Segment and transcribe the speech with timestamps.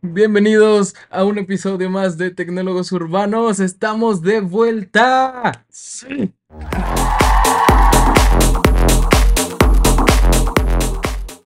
[0.00, 3.60] Bienvenidos a un episodio más de Tecnólogos Urbanos.
[3.60, 5.66] Estamos de vuelta.
[5.68, 6.32] Sí.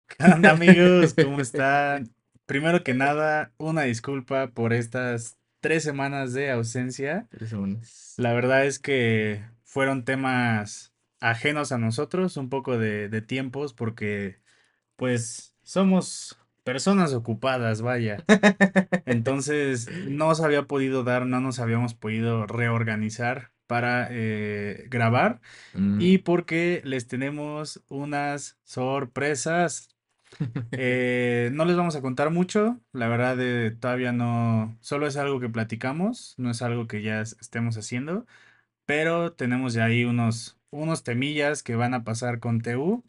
[0.06, 1.14] ¿Qué onda, amigos?
[1.14, 2.14] ¿Cómo están?
[2.46, 7.26] Primero que nada, una disculpa por estas tres semanas de ausencia.
[7.28, 8.14] Tres semanas.
[8.18, 14.38] La verdad es que fueron temas ajenos a nosotros, un poco de, de tiempos, porque
[14.94, 16.38] pues somos
[16.68, 18.22] personas ocupadas, vaya.
[19.06, 25.40] Entonces no se había podido dar, no nos habíamos podido reorganizar para eh, grabar
[25.72, 25.98] Mm.
[26.00, 29.88] y porque les tenemos unas sorpresas.
[30.72, 35.40] Eh, no les vamos a contar mucho, la verdad eh, todavía no, solo es algo
[35.40, 38.26] que platicamos, no es algo que ya es- estemos haciendo,
[38.84, 43.02] pero tenemos ya ahí unos, unos temillas que van a pasar con TU.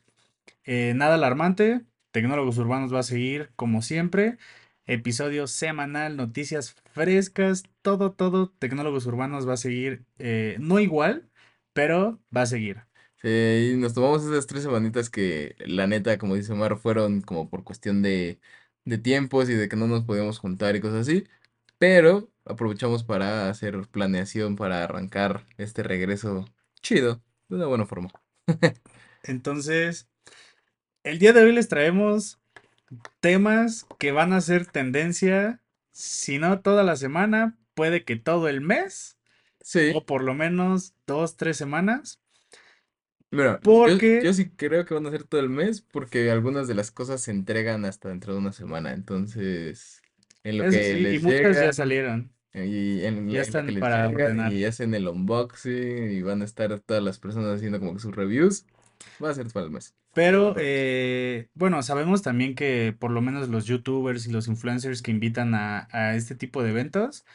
[0.65, 4.37] Nada alarmante, Tecnólogos Urbanos va a seguir como siempre,
[4.85, 11.29] episodio semanal, noticias frescas, todo, todo, Tecnólogos Urbanos va a seguir, eh, no igual,
[11.73, 12.81] pero va a seguir.
[13.21, 17.49] Sí, y nos tomamos esas tres semanitas que, la neta, como dice Omar, fueron como
[17.49, 18.39] por cuestión de,
[18.85, 21.25] de tiempos y de que no nos podíamos juntar y cosas así.
[21.77, 26.45] Pero aprovechamos para hacer planeación para arrancar este regreso
[26.81, 28.09] chido, de una buena forma.
[29.23, 30.09] Entonces,
[31.09, 32.39] el día de hoy les traemos
[33.19, 38.61] temas que van a ser tendencia, si no toda la semana, puede que todo el
[38.61, 39.17] mes,
[39.61, 42.19] Sí, o por lo menos dos, tres semanas.
[43.31, 46.67] mira, yo, Porque- yo sí creo que van a ser todo el mes porque algunas
[46.67, 48.93] de las cosas se entregan hasta dentro de una semana.
[48.93, 50.01] Entonces,
[50.43, 51.65] en lo Eso que sí, les y muchas llega.
[51.65, 52.31] ya salieron.
[52.53, 56.41] Y en Ya lo están que les para llega y hacen el unboxing y van
[56.41, 58.65] a estar todas las personas haciendo como que sus reviews.
[59.23, 59.93] Va a ser para el mes.
[60.13, 65.11] Pero, eh, bueno, sabemos también que por lo menos los youtubers y los influencers que
[65.11, 67.25] invitan a, a este tipo de eventos,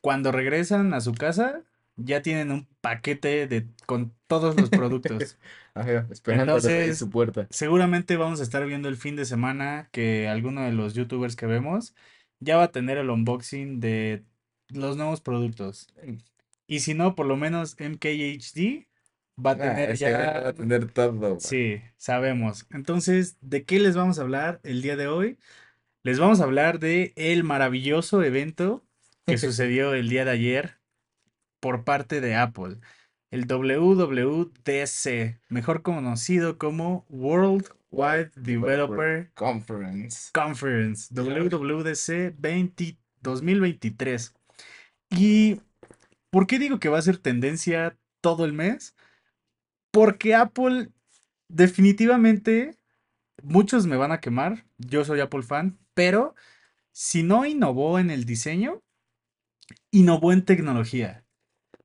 [0.00, 1.62] cuando regresan a su casa,
[1.96, 5.36] ya tienen un paquete de, con todos los productos.
[5.74, 7.46] Ajá, esperando en Entonces- su puerta.
[7.50, 11.46] Seguramente vamos a estar viendo el fin de semana que alguno de los youtubers que
[11.46, 11.94] vemos
[12.38, 14.24] ya va a tener el unboxing de
[14.68, 15.88] los nuevos productos.
[16.66, 18.86] Y si no, por lo menos MKHD
[19.36, 20.10] va a Ah, tener ya...
[20.40, 21.38] va a tener todo.
[21.40, 22.66] Sí, sabemos.
[22.70, 25.38] Entonces, ¿de qué les vamos a hablar el día de hoy?
[26.02, 28.84] Les vamos a hablar de el maravilloso evento
[29.26, 30.78] que sucedió el día de ayer
[31.60, 32.78] por parte de Apple.
[33.30, 40.30] El WWDC, mejor conocido como World Wide Developer Conference.
[40.32, 44.34] Conference, WWDC 20 2023.
[45.10, 45.60] ¿Y
[46.30, 48.94] por qué digo que va a ser tendencia todo el mes?
[49.90, 50.88] Porque Apple
[51.48, 52.76] definitivamente,
[53.42, 56.34] muchos me van a quemar, yo soy Apple fan, pero
[56.92, 58.82] si no innovó en el diseño,
[59.90, 61.24] innovó en tecnología,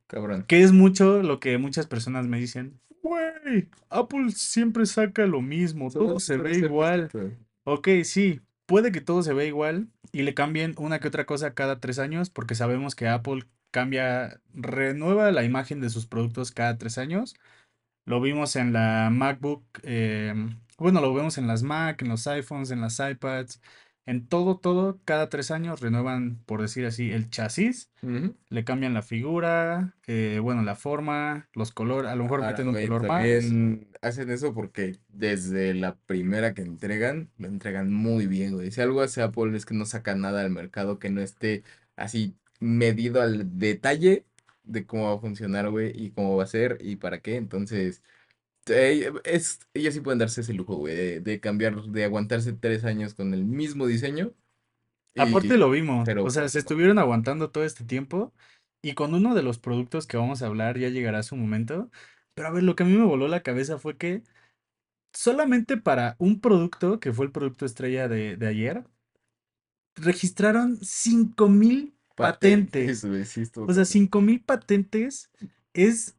[0.08, 0.46] Cabrón.
[0.48, 2.80] que es mucho lo que muchas personas me dicen.
[3.02, 7.10] Güey, Apple siempre saca lo mismo, todo se ve igual.
[7.64, 11.54] Ok, sí, puede que todo se vea igual y le cambien una que otra cosa
[11.54, 16.78] cada tres años, porque sabemos que Apple cambia, renueva la imagen de sus productos cada
[16.78, 17.36] tres años.
[18.06, 22.72] Lo vimos en la MacBook, em, bueno, lo vemos en las Mac, en los iPhones,
[22.72, 23.62] en las iPads,
[24.06, 27.90] en todo, todo, cada tres años renuevan, por decir así, el chasis,
[28.50, 32.68] le cambian la figura, eh, bueno, la forma, los colores, a lo mejor Ahora, meten
[32.68, 33.24] un color más.
[33.24, 38.70] también hacen eso porque desde la primera que entregan, lo entregan muy bien, güey.
[38.70, 41.64] Si algo hace Apple es que no saca nada al mercado que no esté
[41.96, 44.26] así medido al detalle
[44.66, 47.36] de cómo va a funcionar, güey, y cómo va a ser y para qué.
[47.36, 48.03] Entonces,
[48.68, 52.86] eh, es, ellos sí pueden darse ese lujo, güey, de, de cambiar, de aguantarse tres
[52.86, 54.34] años con el mismo diseño.
[55.18, 58.34] Aparte lo vimos, pero o sea, se estuvieron aguantando todo este tiempo
[58.81, 61.90] y con uno de los productos que vamos a hablar ya llegará su momento.
[62.34, 64.24] Pero a ver, lo que a mí me voló la cabeza fue que
[65.14, 68.86] solamente para un producto, que fue el producto estrella de, de ayer,
[69.96, 73.00] registraron 5000 patentes.
[73.29, 73.85] sí O sea, cabrón.
[73.85, 75.29] 5000 patentes
[75.73, 76.16] es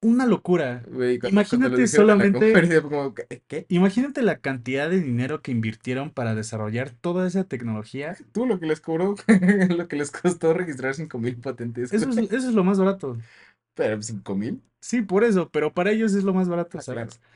[0.00, 0.82] una locura.
[1.30, 3.66] Imagínate la solamente- como, ¿qué?
[3.68, 8.16] Imagínate la cantidad de dinero que invirtieron para desarrollar toda esa tecnología.
[8.32, 9.14] Tú lo que les cobró,
[9.76, 11.92] lo que les costó registrar 5000 patentes.
[11.92, 13.16] Eso es, eso es lo más barato.
[13.74, 14.60] Pero 5000.
[14.80, 17.18] Sí, por eso, pero para ellos es lo más barato, Ah, ¿sabes?
[17.20, 17.31] claro.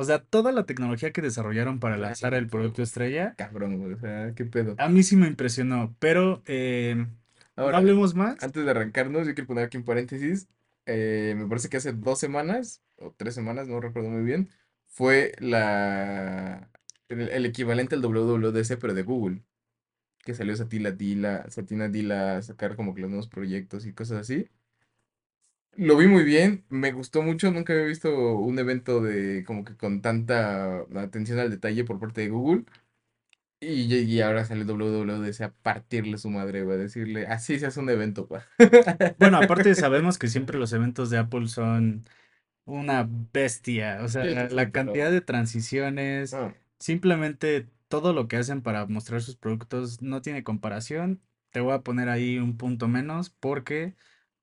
[0.00, 3.92] O sea, toda la tecnología que desarrollaron para lanzar el producto estrella, Cabrón, güey.
[3.94, 4.76] O sea, qué pedo.
[4.76, 7.06] a mí sí me impresionó, pero eh, no
[7.64, 8.38] Ahora, hablemos más.
[8.40, 10.48] antes de arrancarnos, yo quiero poner aquí un paréntesis.
[10.86, 14.50] eh, me parece que hace dos semanas, o tres semanas, no recuerdo muy bien,
[14.86, 16.70] fue la
[17.08, 19.42] el, el equivalente al WWDC, pero de Google.
[20.24, 24.18] que salió Satila Dila, Satina Dila a sacar como que los nuevos proyectos y cosas
[24.20, 24.48] así.
[25.76, 29.76] Lo vi muy bien, me gustó mucho, nunca había visto un evento de como que
[29.76, 32.64] con tanta atención al detalle por parte de Google.
[33.60, 37.80] Y, y ahora sale WWDC a partirle su madre, va a decirle, así se hace
[37.80, 38.46] un evento, pa.
[39.18, 42.04] Bueno, aparte sabemos que siempre los eventos de Apple son
[42.64, 48.86] una bestia, o sea, la cantidad de transiciones, ah, simplemente todo lo que hacen para
[48.86, 51.22] mostrar sus productos no tiene comparación.
[51.50, 53.96] Te voy a poner ahí un punto menos porque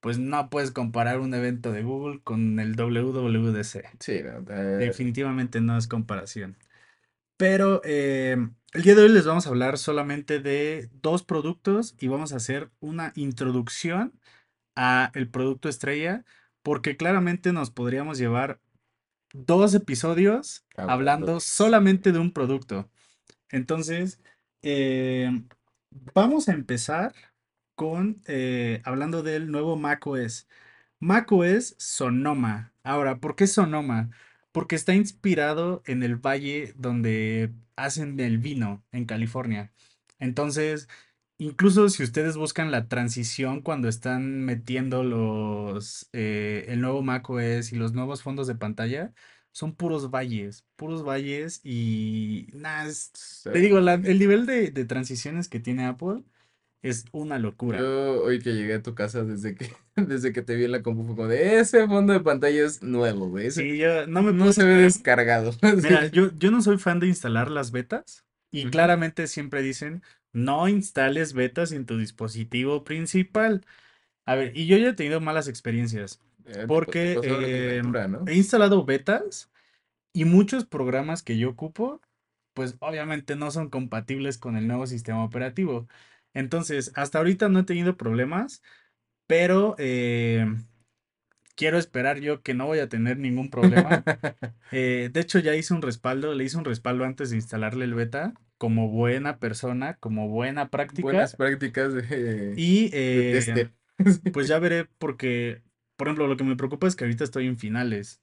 [0.07, 3.83] pues no puedes comparar un evento de Google con el WWDC.
[3.99, 6.55] sí, no, eh, Definitivamente no es comparación.
[7.35, 8.37] Pero eh,
[8.71, 12.37] el día de hoy les vamos a hablar solamente de dos productos y vamos a
[12.37, 14.13] hacer una introducción
[14.77, 16.23] a el producto estrella
[16.63, 18.61] porque claramente nos podríamos llevar
[19.33, 22.89] dos episodios hablando solamente de un producto.
[23.49, 24.21] Entonces,
[24.61, 25.29] eh,
[26.13, 27.13] vamos a empezar
[27.77, 30.49] con eh, hablando del nuevo macOS.
[30.99, 32.73] macOS Sonoma.
[32.83, 34.11] Ahora, ¿por qué Sonoma?
[34.53, 39.73] Porque está inspirado en el valle donde hacen el vino en California.
[40.19, 40.89] Entonces,
[41.37, 47.77] incluso si ustedes buscan la transición cuando están metiendo los eh, el nuevo macOS y
[47.77, 49.13] los nuevos fondos de pantalla,
[49.53, 52.91] son puros valles, puros valles y nada,
[53.51, 56.23] te digo, la- el nivel de, de transiciones que tiene Apple
[56.81, 57.79] es una locura.
[57.79, 60.81] Yo hoy que llegué a tu casa desde que desde que te vi en la
[60.83, 63.51] compu como de ese fondo de pantalla es nuevo, güey.
[63.51, 65.51] Sí, yo no me no puedo se ve descargado.
[65.61, 70.01] Mira, yo, yo no soy fan de instalar las betas y claramente siempre dicen,
[70.33, 73.65] no instales betas en tu dispositivo principal.
[74.25, 78.25] A ver, y yo ya he tenido malas experiencias Eh, porque eh, ¿no?
[78.27, 79.49] he instalado betas
[80.13, 82.01] y muchos programas que yo ocupo,
[82.53, 85.87] pues obviamente no son compatibles con el nuevo sistema operativo.
[86.37, 88.61] Entonces, hasta ahorita no he tenido problemas,
[89.25, 90.45] pero eh,
[91.55, 94.03] quiero esperar yo que no voy a tener ningún problema.
[94.73, 97.93] Eh, de hecho, ya hice un respaldo, le hice un respaldo antes de instalarle el
[97.93, 101.03] beta, como buena persona, como buena práctica.
[101.03, 103.69] Buenas prácticas de, Y de eh,
[104.33, 105.61] pues ya veré porque,
[105.95, 108.21] por ejemplo, lo que me preocupa es que ahorita estoy en finales.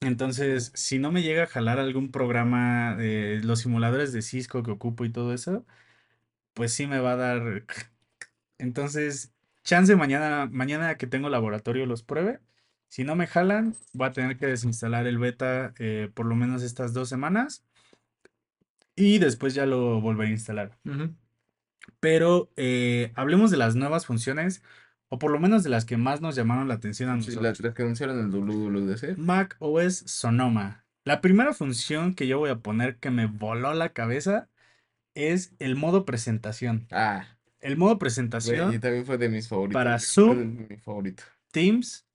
[0.00, 4.70] Entonces, si no me llega a jalar algún programa de los simuladores de Cisco que
[4.70, 5.66] ocupo y todo eso,
[6.58, 7.64] pues sí me va a dar.
[8.58, 9.32] Entonces,
[9.62, 12.40] chance mañana, mañana que tengo laboratorio los pruebe.
[12.88, 16.64] Si no me jalan, voy a tener que desinstalar el beta eh, por lo menos
[16.64, 17.64] estas dos semanas
[18.96, 20.78] y después ya lo volveré a instalar.
[22.00, 24.62] Pero eh, hablemos de las nuevas funciones,
[25.08, 27.36] o por lo menos de las que más nos llamaron la atención a Sí, las,
[27.36, 27.60] nosotros.
[27.60, 29.16] las que anunciaron el WWDC.
[29.16, 30.84] Mac OS Sonoma.
[31.04, 34.48] La primera función que yo voy a poner que me voló la cabeza
[35.18, 36.86] es el modo presentación.
[36.90, 37.26] Ah,
[37.60, 37.98] El modo
[38.42, 39.74] güey, y presentación también fue de mis favoritos.
[39.74, 41.24] para Zoom, mi favorito.
[41.52, 42.06] Teams,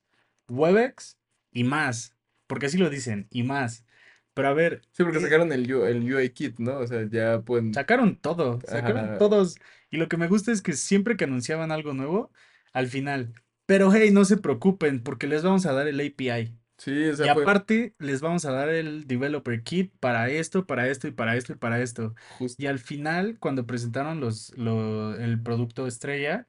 [0.50, 1.18] Webex
[1.52, 2.16] y más.
[2.48, 3.86] Porque así lo dicen, y más.
[4.34, 6.78] Pero a ver, Sí, porque eh, sacaron el, el UI kit, ¿no?
[6.80, 7.74] O sea, ya pueden.
[7.74, 9.18] sacaron todo, sacaron Ajá.
[9.18, 9.56] todos.
[9.90, 12.32] Y lo que me gusta es que siempre que anunciaban algo nuevo,
[12.74, 13.34] al final.
[13.66, 16.58] Pero hey, no se preocupen, porque les vamos a dar el API.
[16.84, 20.88] Sí, o Y fue aparte, les vamos a dar el Developer Kit para esto, para
[20.90, 22.14] esto y para esto y para esto.
[22.40, 22.62] justo.
[22.62, 26.48] Y al final, cuando presentaron los, lo- el producto estrella,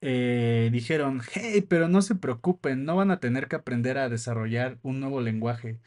[0.00, 4.78] eh, dijeron, hey, pero no se preocupen, no van a tener que aprender a desarrollar
[4.82, 5.80] un nuevo lenguaje,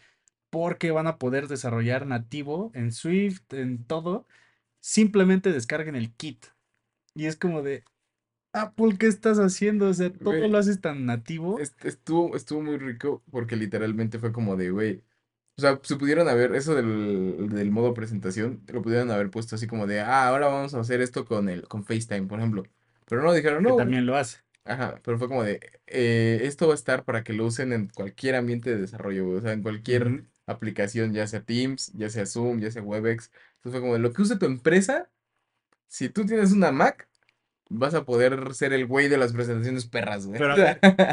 [0.50, 4.27] porque van a poder desarrollar nativo en Swift, en todo.
[4.81, 6.48] Simplemente descarguen el kit.
[7.15, 7.84] Y es como de,
[8.54, 9.88] Apple, ¿qué estás haciendo?
[9.89, 11.60] O sea, todo Güey, lo haces tan nativo.
[11.62, 15.04] est- estuvo, estuvo muy rico porque literalmente fue como de, güey.
[15.58, 19.68] O sea, se pudieron haber, eso del, del modo presentación, lo pudieron haber puesto así
[19.68, 22.63] como de, ah, ahora vamos a hacer esto con el, con FaceTime, por ejemplo.
[23.08, 23.86] Pero no, dijeron, que no, güey.
[23.86, 24.39] también lo hace.
[24.66, 27.89] Ajá, pero fue como de, eh, esto va a estar para que lo usen en
[27.89, 32.25] cualquier ambiente de desarrollo, güey, O sea, en cualquier aplicación, ya sea Teams, ya sea
[32.27, 33.32] Zoom, ya sea Webex.
[33.58, 35.10] Entonces fue como de, lo que use tu empresa,
[35.88, 37.10] si tú tienes una Mac,
[37.69, 40.39] vas a poder ser el güey de las presentaciones perras, güey.
[40.39, 40.55] Pero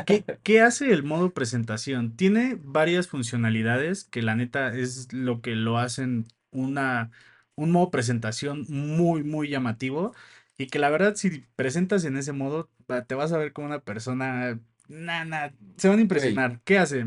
[0.05, 2.17] ¿qué, qué hace el modo presentación?
[2.17, 7.11] Tiene varias funcionalidades que la neta es lo que lo hacen una,
[7.57, 10.15] un modo presentación muy, muy llamativo
[10.57, 12.71] y que la verdad si presentas en ese modo
[13.07, 16.61] te vas a ver como una persona, nada, se van a impresionar.
[16.65, 17.07] ¿Qué hace?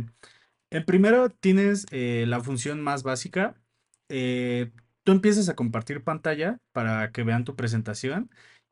[0.70, 3.56] En primero tienes eh, la función más básica.
[4.10, 4.72] eh,
[5.04, 8.30] tú empiezas a compartir pantalla para que vean tu presentación.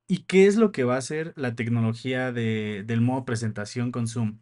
[0.08, 4.08] ¿Y qué es lo que va a hacer la tecnología de- del modo presentación con
[4.08, 4.40] Zoom?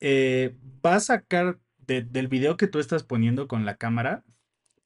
[0.00, 4.24] Eh, va a sacar de- del video que tú estás poniendo con la cámara,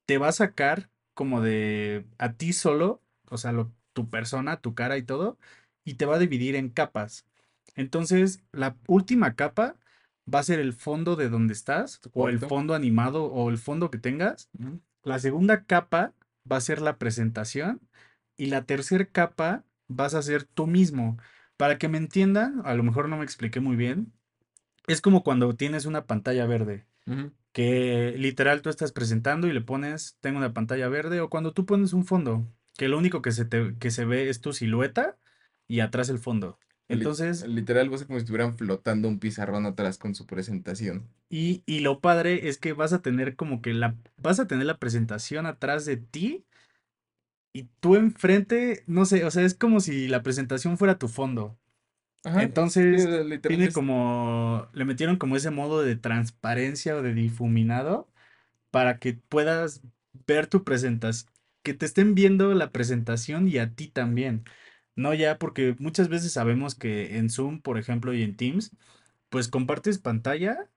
[0.06, 4.74] te va a sacar como de a ti solo, o sea, lo- tu persona, tu
[4.74, 5.38] cara y todo,
[5.84, 7.24] y te va a dividir en capas.
[7.74, 9.76] Entonces, la última capa
[10.32, 13.90] va a ser el fondo de donde estás, o el fondo animado, o el fondo
[13.90, 14.50] que tengas.
[15.02, 16.12] La segunda capa
[16.50, 17.80] va a ser la presentación,
[18.36, 21.18] y la tercera capa vas a ser tú mismo.
[21.56, 24.12] Para que me entiendan, a lo mejor no me expliqué muy bien,
[24.86, 26.86] es como cuando tienes una pantalla verde
[27.52, 31.66] que literal tú estás presentando y le pones, tengo una pantalla verde, o cuando tú
[31.66, 35.16] pones un fondo, que lo único que se te, que se ve es tu silueta
[35.66, 36.58] y atrás el fondo.
[36.88, 41.08] Entonces, literal, va a ser como si estuvieran flotando un pizarrón atrás con su presentación.
[41.30, 44.66] y, y lo padre es que vas a tener como que la, vas a tener
[44.66, 46.44] la presentación atrás de ti
[47.52, 51.58] y tú enfrente, no sé, o sea, es como si la presentación fuera tu fondo.
[52.24, 52.42] Ajá.
[52.42, 53.08] Entonces,
[53.42, 58.08] tiene como, le metieron como ese modo de transparencia o de difuminado
[58.70, 59.82] para que puedas
[60.26, 64.44] ver tu presentación, que te estén viendo la presentación y a ti también.
[64.96, 68.72] No ya, porque muchas veces sabemos que en Zoom, por ejemplo, y en Teams,
[69.30, 70.68] pues compartes pantalla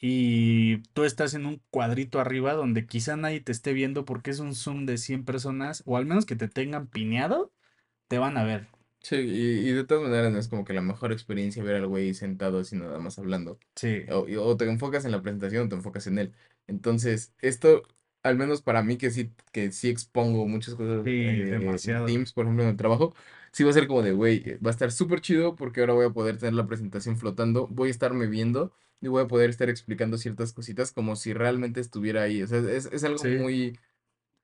[0.00, 4.40] y tú estás en un cuadrito arriba donde quizá nadie te esté viendo porque es
[4.40, 7.52] un Zoom de 100 personas, o al menos que te tengan pineado,
[8.08, 8.68] te van a ver.
[9.00, 11.86] Sí, y, y de todas maneras no es como que la mejor experiencia ver al
[11.86, 13.60] güey sentado así nada más hablando.
[13.76, 16.34] Sí, O, o te enfocas en la presentación o te enfocas en él.
[16.66, 17.82] Entonces, esto,
[18.24, 22.04] al menos para mí que sí, que sí expongo muchas cosas sí, eh, en demasiado.
[22.04, 23.14] Teams, por ejemplo, en el trabajo,
[23.52, 26.06] sí va a ser como de, güey, va a estar súper chido porque ahora voy
[26.06, 29.68] a poder tener la presentación flotando, voy a estarme viendo y voy a poder estar
[29.70, 32.42] explicando ciertas cositas como si realmente estuviera ahí.
[32.42, 33.28] O sea, es, es algo Sí.
[33.30, 33.78] muy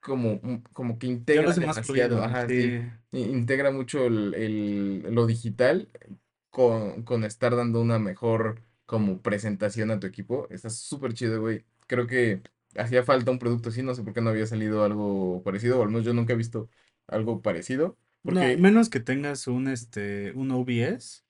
[0.00, 2.80] como, un- como que integra más demasiado, fluido, ajá, sí.
[3.12, 5.90] Integra mucho el, el- lo digital
[6.50, 10.46] con, con estar dando una mejor como presentación a tu equipo.
[10.50, 11.64] Está súper chido, güey.
[11.86, 12.42] Creo que
[12.76, 15.82] hacía falta un producto así, no sé por qué no había salido algo parecido, o
[15.82, 16.68] al menos yo nunca he visto
[17.06, 21.24] algo parecido, No, porque, menos que tengas un, este, un OBS,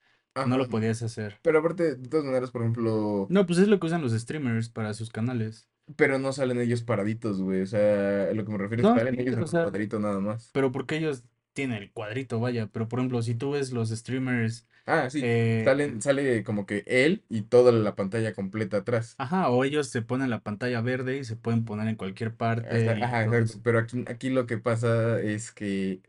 [0.47, 1.39] no lo podías hacer.
[1.43, 4.69] pero aparte, de todas maneras, por ejemplo, No, pues es lo que usan los streamers
[4.69, 5.69] para sus canales.
[5.97, 9.21] pero no salen ellos paraditos, güey, o sea, lo que me refiero es No, salen
[9.21, 10.51] ellos en sea, cuadrito nada más.
[10.53, 12.69] pero porque ellos tienen el cuadrito, vaya.
[12.69, 16.83] Pero por ejemplo, si tú ves los streamers, Ah, sí, eh, salen, sale como que
[16.87, 19.15] él y toda la pantalla completa atrás.
[19.19, 22.67] ajá, o ellos se ponen la pantalla verde y se pueden poner en cualquier parte
[23.03, 23.61] ajá, exacto.
[23.63, 26.03] Pero aquí, aquí lo que pasa es que,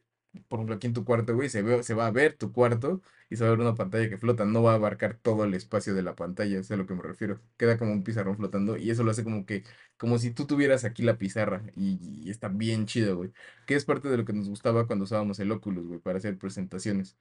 [0.48, 3.02] por ejemplo, aquí en tu cuarto, güey, se ve, se va a ver tu cuarto
[3.30, 4.46] y se va a ver una pantalla que flota.
[4.46, 7.04] No va a abarcar todo el espacio de la pantalla, es a lo que me
[7.04, 7.40] refiero.
[7.58, 9.63] Queda como un pizarrón flotando y eso lo hace como que,
[9.98, 13.32] como si tú tuvieras aquí la pizarra y, está bien chido, güey.
[13.66, 16.38] Que es parte de lo que nos gustaba cuando usábamos el Oculus, güey, para hacer
[16.38, 17.18] presentaciones.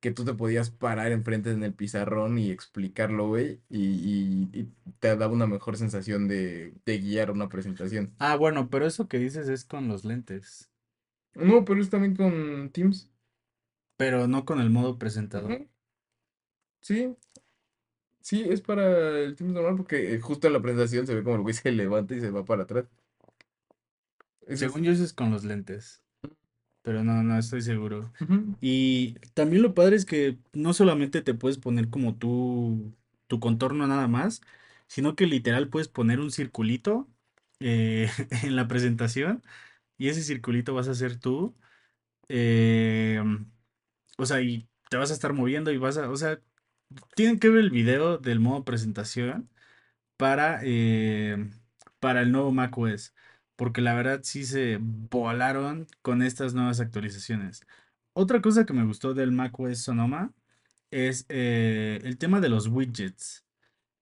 [0.00, 4.64] Que tú te podías parar enfrente en el pizarrón y explicarlo, güey, y, y- y
[5.00, 8.14] te daba una mejor sensación de, de guiar una presentación.
[8.18, 10.70] Ah, bueno, pero eso que dices es con los lentes,
[11.36, 13.10] No, pero es también con Teams.
[13.96, 15.60] pero no con el modo presentador.
[16.80, 17.16] Sí,
[18.20, 21.36] sí, es para el Teams normal porque eh, justo en la presentación se ve como
[21.36, 22.86] el güey se levanta y se va para atrás.
[24.46, 24.60] Es.
[24.60, 26.02] Según yo, eso es con los lentes,
[26.82, 28.12] pero no, no estoy seguro.
[28.60, 32.94] Y también lo padre es que no solamente te puedes poner como tu,
[33.26, 34.42] tu contorno nada más,
[34.86, 37.08] sino que literal puedes poner un circulito
[37.60, 38.08] eh,
[38.44, 39.42] en la presentación
[39.98, 41.56] y ese circulito vas a ser tú.
[42.28, 43.22] eh,
[44.18, 46.40] o sea, y te vas a estar moviendo y vas a, o sea,
[47.16, 49.50] tienen que ver el video del modo presentación
[50.18, 51.50] para, eh,
[52.00, 53.14] para el nuevo macOS,
[53.56, 57.66] porque la verdad sí se volaron con estas nuevas actualizaciones.
[58.14, 60.34] Otra cosa que me gustó del macOS Sonoma
[60.92, 63.45] es eh, el tema de los widgets.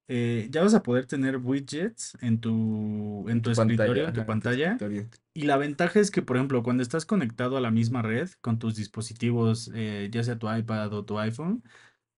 [0.06, 4.84] Eh, ya vas a poder tener widgets en tu, en tu escritorio, pantalla, en tu
[4.84, 5.10] ajá, en tu pantalla.
[5.32, 8.58] Y la ventaja es que, por ejemplo, cuando estás conectado a la misma red con
[8.58, 11.62] tus dispositivos, eh, ya sea tu iPad o tu iPhone,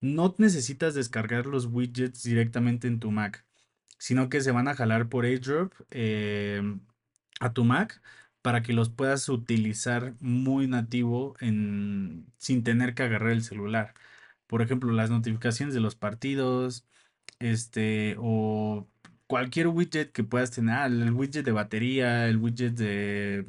[0.00, 3.46] no necesitas descargar los widgets directamente en tu Mac,
[3.98, 6.80] sino que se van a jalar por AirDrop em,
[7.40, 8.02] a tu Mac
[8.42, 13.94] para que los puedas utilizar muy nativo en, sin tener que agarrar el celular.
[14.46, 16.86] Por ejemplo, las notificaciones de los partidos,
[17.38, 18.88] este, o
[19.26, 23.46] cualquier widget que puedas tener, ah, el widget de batería, el widget de,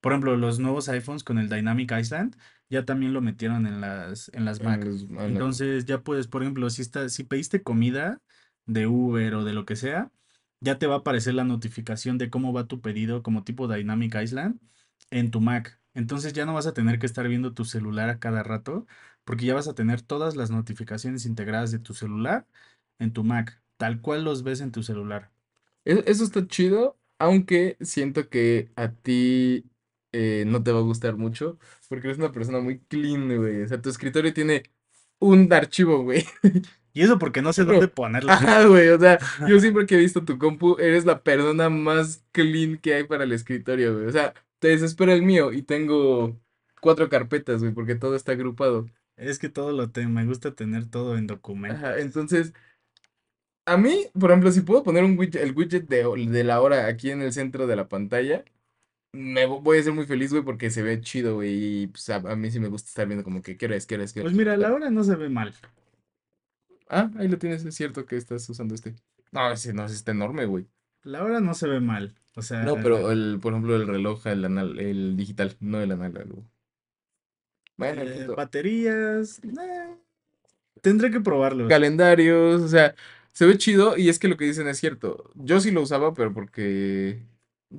[0.00, 2.36] por ejemplo, los nuevos iPhones con el Dynamic Island,
[2.68, 4.84] ya también lo metieron en las, en las Mac.
[4.84, 8.20] en Entonces ya puedes, por ejemplo, si está, si pediste comida
[8.66, 10.10] de Uber o de lo que sea,
[10.60, 14.14] ya te va a aparecer la notificación de cómo va tu pedido como tipo Dynamic
[14.22, 14.60] Island
[15.10, 15.80] en tu Mac.
[15.94, 18.86] Entonces ya no vas a tener que estar viendo tu celular a cada rato,
[19.24, 22.46] porque ya vas a tener todas las notificaciones integradas de tu celular
[22.98, 25.30] en tu Mac, tal cual los ves en tu celular.
[25.84, 29.64] E- Eso está chido, aunque siento que a ti
[30.12, 31.58] eh, no te va a gustar mucho
[31.88, 33.62] porque eres una persona muy clean, güey.
[33.62, 34.62] O sea, tu escritorio tiene
[35.18, 36.24] un archivo, güey.
[36.96, 38.30] Y eso porque no sé dónde ponerlo.
[38.32, 42.24] ajá, güey, o sea, yo siempre que he visto tu compu, eres la persona más
[42.32, 44.06] clean que hay para el escritorio, güey.
[44.06, 46.40] O sea, te desespera el mío y tengo
[46.80, 48.86] cuatro carpetas, güey, porque todo está agrupado.
[49.16, 51.98] Es que todo lo tengo, me gusta tener todo en Ajá, documentos.
[51.98, 52.52] entonces,
[53.66, 56.86] a mí, por ejemplo, si puedo poner un widget, el widget de, de la hora
[56.86, 58.44] aquí en el centro de la pantalla,
[59.12, 62.08] me vo- voy a ser muy feliz, güey, porque se ve chido, güey, y pues,
[62.10, 64.04] a, a mí sí me gusta estar viendo como que qué hora es, qué hora
[64.04, 64.38] es, qué hora Pues es.
[64.38, 65.54] mira, la hora no se ve mal.
[66.88, 68.94] Ah, ahí lo tienes, es cierto que estás usando este.
[69.32, 70.66] No, ese no, ese está enorme, güey.
[71.04, 72.14] La hora no se ve mal.
[72.34, 75.92] O sea, No, pero el, por ejemplo, el reloj, el, anal, el digital, no el
[75.92, 76.44] análogo.
[77.76, 78.36] Bueno, el eh, punto.
[78.36, 79.40] baterías.
[79.44, 79.96] eh,
[80.82, 81.68] tendré que probarlos.
[81.68, 82.94] Calendarios, o sea,
[83.34, 85.30] se ve chido y es que lo que dicen es cierto.
[85.34, 87.22] Yo sí lo usaba, pero porque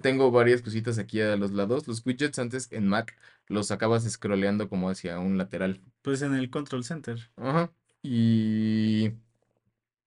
[0.01, 1.87] tengo varias cositas aquí a los lados.
[1.87, 3.15] Los widgets antes en Mac
[3.47, 5.81] los sacabas scrolleando como hacia un lateral.
[6.01, 7.31] Pues en el control center.
[7.37, 7.71] Ajá.
[8.03, 9.11] Y...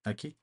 [0.05, 0.37] Aquí.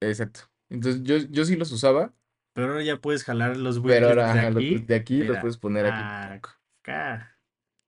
[0.00, 0.40] Exacto.
[0.70, 2.12] Entonces yo, yo sí los usaba,
[2.54, 4.78] Pero ahora ya puedes jalar los pero widgets ahora de ajá, los aquí.
[4.78, 6.02] de aquí los puedes poner aquí.
[6.82, 7.38] Acá.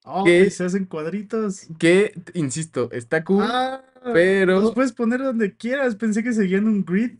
[0.04, 1.66] Oh, Que, se hacen cuadritos.
[1.78, 5.96] que, insisto, está cool, Ah, los pero puedes poner donde quieras.
[5.96, 7.18] Pensé que seguían un grid.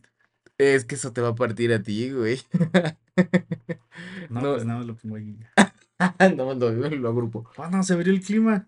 [0.57, 2.39] es que eso te va a partir a ti, güey.
[4.29, 5.37] No, No, pues nada más lo pongo ahí.
[6.35, 7.49] no, no, lo agrupo.
[7.57, 8.67] Oh, no, se abrió el clima.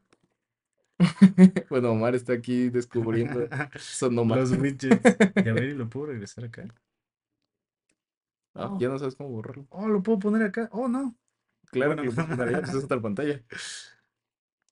[1.70, 3.48] Bueno, Omar está aquí descubriendo
[3.80, 4.36] Sonoma.
[4.38, 5.18] Los widgets.
[5.36, 6.64] Y a ver, ¿y lo puedo regresar acá?
[8.56, 9.68] Ah, Oh, ya no sabes cómo borrarlo.
[9.70, 10.70] oh, lo puedo poner acá.
[10.72, 11.16] Oh, no.
[11.72, 12.02] Claro Bueno.
[12.04, 13.44] que lo puedes poner allá, pues es otra pantalla.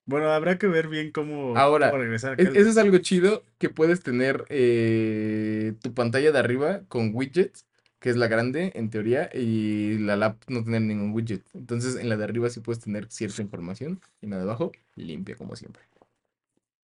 [0.06, 2.44] Bueno, habrá que ver bien cómo, cómo Ahora, regresar acá.
[2.44, 7.66] el- eso es algo chido que puedes tener eh, tu pantalla de arriba con widgets,
[8.00, 11.44] que es la grande en teoría, y la lap no tener ningún widget.
[11.56, 14.72] Entonces en la de arriba sí puedes tener cierta información y en la de abajo
[14.96, 15.82] limpia como siempre.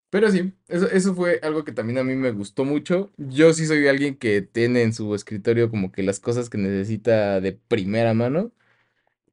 [0.09, 3.11] Pero sí, eso, eso fue algo que también a mí me gustó mucho.
[3.17, 7.39] Yo sí soy alguien que tiene en su escritorio como que las cosas que necesita
[7.39, 8.51] de primera mano.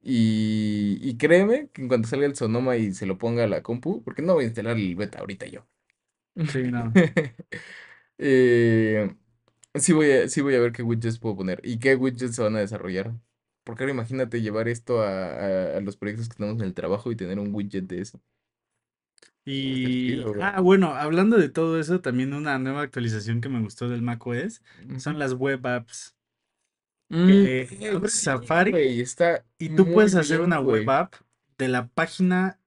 [0.01, 3.63] Y, y créeme que en cuanto salga el Sonoma y se lo ponga a la
[3.63, 5.67] compu, porque no voy a instalar el beta ahorita yo.
[6.47, 6.99] Sí, no.
[8.17, 9.15] Eh,
[9.75, 12.43] sí voy a, sí voy a ver qué widgets puedo poner y qué widgets se
[12.43, 13.13] van a desarrollar.
[13.63, 17.11] Porque ahora imagínate llevar esto a, a- a los proyectos que tenemos en el trabajo
[17.11, 18.21] y tener un widget de eso.
[19.45, 24.01] Y, ah, bueno, hablando de todo eso, también una nueva actualización que me gustó del
[24.03, 24.61] macOS
[24.99, 26.15] son las web apps.
[27.09, 30.89] Mm, Que eh, abres sí, Safari güey, está y tú puedes hacer bien, una web
[30.89, 31.15] app
[31.57, 32.59] de la página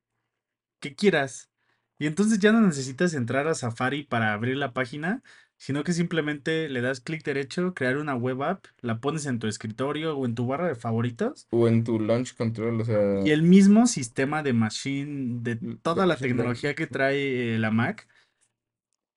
[0.80, 1.50] que quieras.
[1.98, 5.22] Y entonces ya no necesitas entrar a Safari para abrir la página,
[5.56, 9.46] sino que simplemente le das clic derecho, crear una web app, la pones en tu
[9.46, 13.30] escritorio o en tu barra de favoritos O en tu launch control, o sea, y
[13.30, 18.08] el mismo sistema de machine, de toda la tecnología que trae eh, la Mac,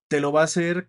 [0.07, 0.87] te lo va a hacer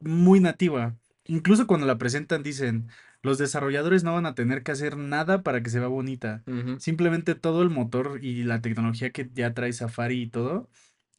[0.00, 0.96] muy nativa.
[1.24, 2.88] Incluso cuando la presentan dicen,
[3.24, 6.44] los desarrolladores no van a tener que hacer nada para que se vea bonita.
[6.78, 10.68] Simplemente todo el motor y la tecnología que ya trae Safari y todo,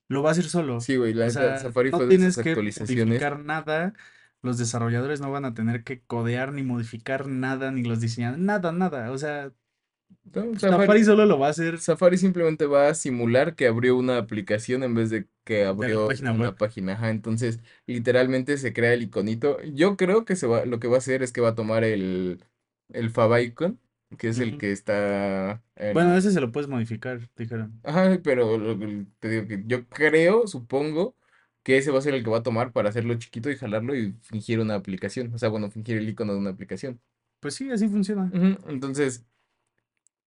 [0.07, 0.79] lo va a hacer solo.
[0.81, 3.93] Sí, güey, la O sea, Safari no fue de tienes que modificar nada.
[4.43, 8.71] Los desarrolladores no van a tener que codear ni modificar nada, ni los diseñadores, nada,
[8.71, 9.09] nada.
[9.09, 9.51] O sea,
[10.33, 13.95] No, Safari Safari, solo lo va a hacer Safari simplemente va a simular que abrió
[13.95, 16.57] una aplicación en vez de que de abrió página una web.
[16.57, 16.93] página.
[16.93, 19.61] Ajá, entonces, literalmente se crea el iconito.
[19.63, 21.83] Yo creo que se va, lo que va a hacer es que va a tomar
[21.83, 22.43] el,
[22.89, 23.79] el favicon,
[24.17, 25.63] que es el que está
[25.93, 26.17] Bueno, en...
[26.17, 27.79] ese se lo puedes modificar, dijeron.
[27.83, 28.77] Ajá, pero lo
[29.19, 31.15] te digo que yo creo, supongo,
[31.63, 33.95] que ese va a ser el que va a tomar para hacerlo chiquito y jalarlo
[33.95, 35.33] y fingir una aplicación.
[35.33, 36.99] O sea, bueno, fingir el icono de una aplicación.
[37.39, 38.29] Pues sí, así funciona.
[38.67, 39.25] Entonces...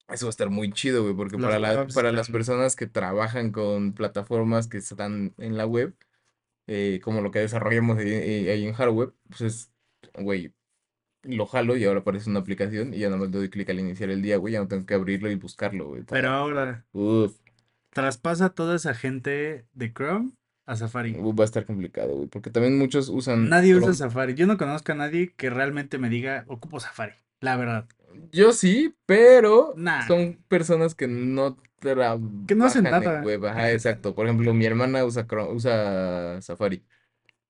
[0.09, 3.53] Eso va a estar muy chido, güey, porque para la, para las personas que trabajan
[3.53, 5.95] con plataformas que están en la web,
[6.67, 9.73] eh, como lo que desarrollamos ahí, eh, ahí en hardware, pues es,
[10.15, 10.55] güey,
[11.23, 14.09] lo jalo y ahora aparece una aplicación y ya nada más doy clic al iniciar
[14.09, 17.37] el día, güey, ya no tengo que abrirlo y buscarlo, güey, Pero ahora, Uf,
[17.91, 20.31] traspasa toda esa gente de Chrome
[20.67, 21.15] a Safari.
[21.15, 23.93] va a estar complicado, güey, porque también muchos usan Nadie usa.
[23.95, 24.35] Safari.
[24.35, 27.15] Yo no conozco a nadie que realmente me diga, ocupo Safari.
[27.41, 27.87] La verdad.
[28.33, 31.57] Yo sí, pero Nah, son personas que no
[32.47, 33.23] que no hacen trabajan en nada.
[33.25, 34.15] web, ajá, exacto.
[34.15, 36.85] Por ejemplo, mi hermana usa, Chrome- usa Safari.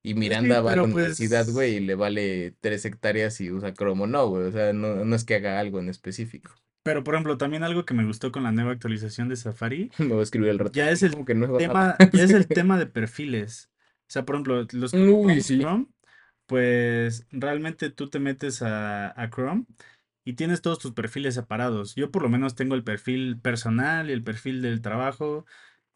[0.02, 1.86] Y Pues sí, Miranda va a la pero universidad, güey, y pues.
[1.88, 4.44] le vale tres hectáreas y usa Chrome o no, güey.
[4.48, 6.52] O sea, no, no es que haga algo en específico.
[6.82, 10.06] Pero por ejemplo, también algo que me gustó con la nueva actualización de Safari, Me
[10.08, 10.72] voy a escribir al rato.
[10.72, 13.70] ya es el Como que no tema, ya es el tema de perfiles.
[14.08, 15.58] O sea, por ejemplo, los que Uy, sí.
[15.60, 15.86] Chrome,
[16.46, 19.66] pues realmente tú te metes a, a Chrome
[20.24, 21.94] y tienes todos tus perfiles separados.
[21.94, 25.46] Yo por lo menos tengo el perfil personal, el perfil del trabajo,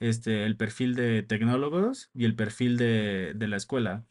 [0.00, 4.06] este, el perfil de tecnólogos y el perfil de, de la escuela.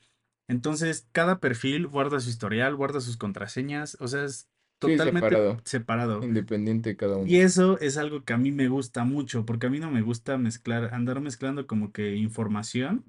[0.47, 4.49] Entonces, cada perfil guarda su historial, guarda sus contraseñas, o sea, es
[4.83, 6.27] Sí, totalmente separado, separado.
[6.27, 7.41] independiente cada Y uno.
[7.41, 10.37] eso es algo que a mí me gusta mucho, porque a mí no me gusta
[10.37, 13.05] mezclar, andar mezclando como que información,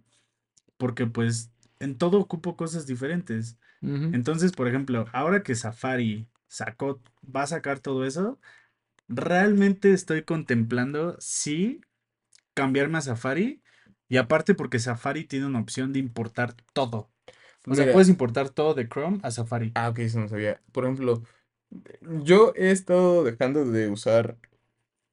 [0.77, 3.59] porque pues en todo ocupo cosas diferentes.
[4.11, 8.38] Entonces, por ejemplo, ahora que Safari sacó, va a sacar todo eso,
[9.09, 11.81] realmente estoy contemplando sí
[12.53, 13.62] cambiarme a Safari.
[14.09, 17.11] Y aparte porque Safari tiene una opción de importar todo.
[17.67, 19.73] O sea, puedes importar todo de Chrome a Safari.
[19.75, 20.61] ah, ok, eso no sabía.
[20.73, 21.23] Por ejemplo,
[22.23, 24.37] yo he estado dejando de usar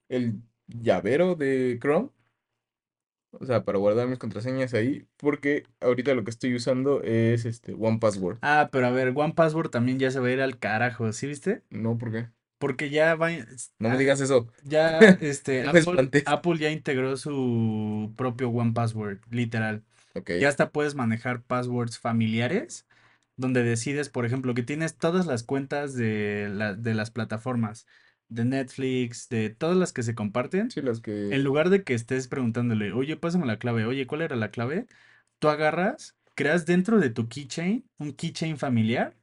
[0.10, 2.10] el llavero de Chrome,
[3.32, 7.74] o sea, para guardar mis contraseñas ahí, porque ahorita lo que estoy usando es este
[7.74, 8.38] One Password.
[8.42, 11.28] Ah, pero a ver, One Password también ya se va a ir al carajo, ¿sí
[11.28, 11.64] viste?
[11.70, 12.28] No, ¿por qué?
[12.58, 13.30] Porque ya va,
[13.80, 14.48] No me ah, digas eso.
[14.64, 16.10] ya este No Apple.
[16.26, 19.84] Apple ya integró su propio One Password, literal.
[20.16, 20.32] Ok.
[20.42, 22.86] Ya hasta puedes manejar passwords familiares,
[23.38, 27.88] donde decides, por ejemplo, que tienes todas las cuentas de, la- de las plataformas,
[28.30, 30.70] de Netflix, de todas las que se comparten.
[30.72, 31.44] Sí, las En que...
[31.44, 34.88] lugar de que estés preguntándole, oye, pásame la clave, oye, ¿cuál era la clave?
[35.40, 39.16] Tú agarras, creas dentro de tu keychain un keychain familiar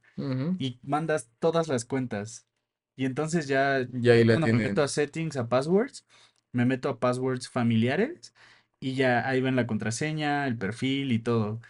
[0.57, 2.47] y mandas todas las cuentas.
[2.95, 4.83] Y entonces ya, Ya ahí yo la cuando me meto tienen.
[4.83, 6.05] a settings, a passwords,
[6.51, 8.33] me meto a passwords familiares
[8.79, 11.61] y ya ahí ven la contraseña, el perfil y todo.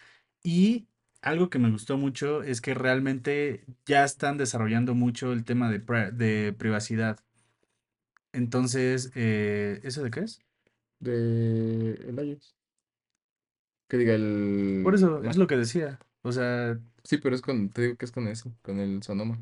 [0.42, 0.88] Y
[1.22, 5.78] algo que me gustó mucho es que realmente ya están desarrollando mucho el tema de,
[6.12, 7.18] de privacidad.
[8.32, 10.40] Entonces, eh, ¿eso de qué es?
[11.00, 12.54] De el iOS.
[13.88, 14.14] Que diga
[14.82, 15.98] Por el eso, es lo que decía.
[16.22, 19.38] O sea, Sí, pero es con, te digo que es con eso, con el Sonoma.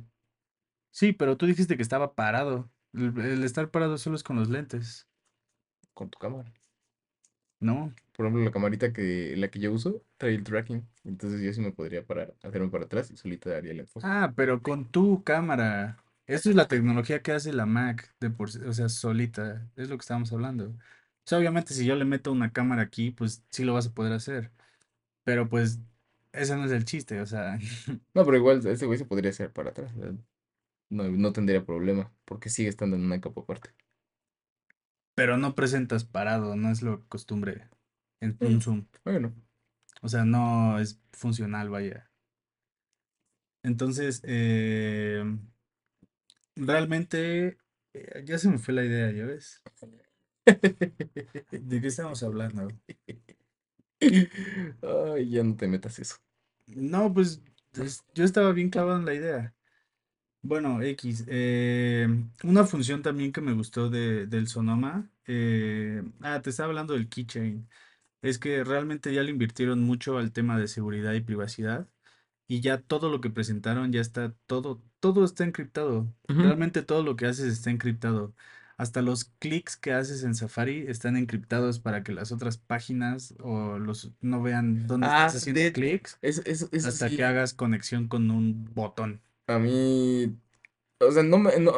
[0.91, 2.71] sí, pero tú dijiste que estaba parado.
[2.93, 5.07] El, el estar parado solo es con los lentes,
[5.95, 6.53] Con tu cámara.
[7.61, 7.93] ¿no?
[8.13, 10.87] Por ejemplo, la camarita que, la que yo uso trae el tracking.
[11.05, 14.07] Entonces yo sí me podría parar, hacerme para atrás y solita daría el enfoque.
[14.07, 15.99] Ah, pero con tu cámara.
[16.27, 19.71] Esto es la tecnología que hace la Mac de por sí, o sea, solita.
[19.77, 20.71] Es lo que estábamos hablando.
[20.71, 20.77] O
[21.29, 24.13] sea, obviamente si yo le meto una cámara aquí, pues sí lo vas a poder
[24.13, 24.53] hacer.
[25.25, 25.81] Pero pues
[26.33, 27.59] ese no es el chiste, o sea.
[28.15, 29.93] No, pero igual ese güey se podría hacer para atrás.
[30.91, 33.71] No, no tendría problema, porque sigue estando en una capa aparte.
[35.15, 37.69] Pero no presentas parado, no es lo costumbre
[38.21, 38.87] en Mm, Zoom.
[39.05, 39.35] Bueno,
[40.03, 42.11] O sea, no es funcional, vaya.
[43.63, 45.25] Entonces, eh,
[46.57, 47.59] realmente
[47.95, 49.63] eh, ya se me fue la idea, ¿ya ves?
[51.51, 52.69] ¿De qué estamos hablando?
[54.83, 56.17] Ay, ya no te metas eso.
[56.67, 57.43] No, pues
[57.75, 59.55] es- yo estaba bien clavado en la idea.
[60.43, 61.25] Bueno, X.
[61.29, 62.09] eh,
[62.45, 65.11] una función también que me gustó de, del Sonoma.
[65.27, 67.69] eh, ah, te estaba hablando del keychain.
[68.23, 71.89] Es que realmente ya le invirtieron mucho al tema de seguridad y privacidad.
[72.49, 76.07] Y ya todo lo que presentaron ya está, todo, todo está encriptado.
[76.29, 78.35] Realmente todo lo que haces está encriptado.
[78.77, 83.79] Hasta los clics que haces en Safari están encriptados para que las otras páginas o
[83.79, 86.19] los no vean dónde estás Ah, haciendo clics
[86.85, 89.21] hasta que hagas conexión con un botón.
[89.47, 90.37] a mí,
[91.01, 91.73] o sea, no me, no,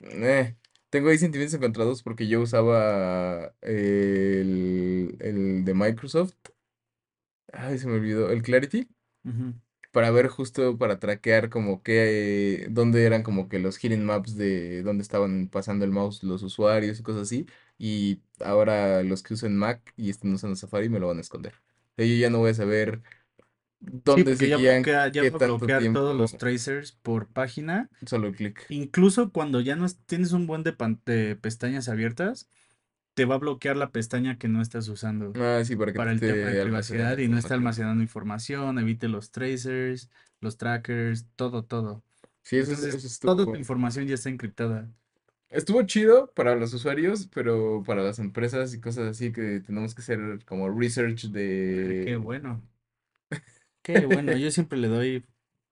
[0.00, 0.56] eh,
[0.90, 6.34] tengo ahí sentimientos encontrados porque yo usaba el, el de Microsoft,
[7.52, 8.88] ay, se me olvidó, el Clarity,
[9.24, 9.54] Ujú.
[9.92, 14.82] Para ver justo, para traquear como que, dónde eran como que los hidden maps de
[14.82, 17.46] dónde estaban pasando el mouse los usuarios y cosas así,
[17.78, 21.54] y ahora los que usen Mac y estén usando Safari me lo van a esconder.
[21.54, 23.02] O sea, Yo ya no voy a saber
[24.06, 27.90] Sí, dónde ya seguían, bloquea, ya qué tanto bloquear todos los tracers por página.
[28.06, 28.60] solo clic.
[28.68, 32.48] Incluso cuando ya no es- tienes un buen de, pan- de pestañas abiertas,
[33.14, 35.98] te va a bloquear la pestaña que no estás usando Ah, sí, para que te
[35.98, 37.58] para el tema de privacidad y no información.
[37.58, 42.02] almacenando información, evite los tracers, los trackers, todo, todo.
[42.42, 44.88] Sí, eso, es- Entonces, eso toda tu información ya está encriptada.
[45.50, 50.02] estuvo chido para los usuarios, pero para las empresas y cosas así que tenemos que
[50.02, 52.62] hacer como research Ah, qué de bueno.
[53.82, 54.36] Qué bueno.
[54.36, 55.24] Yo siempre le doy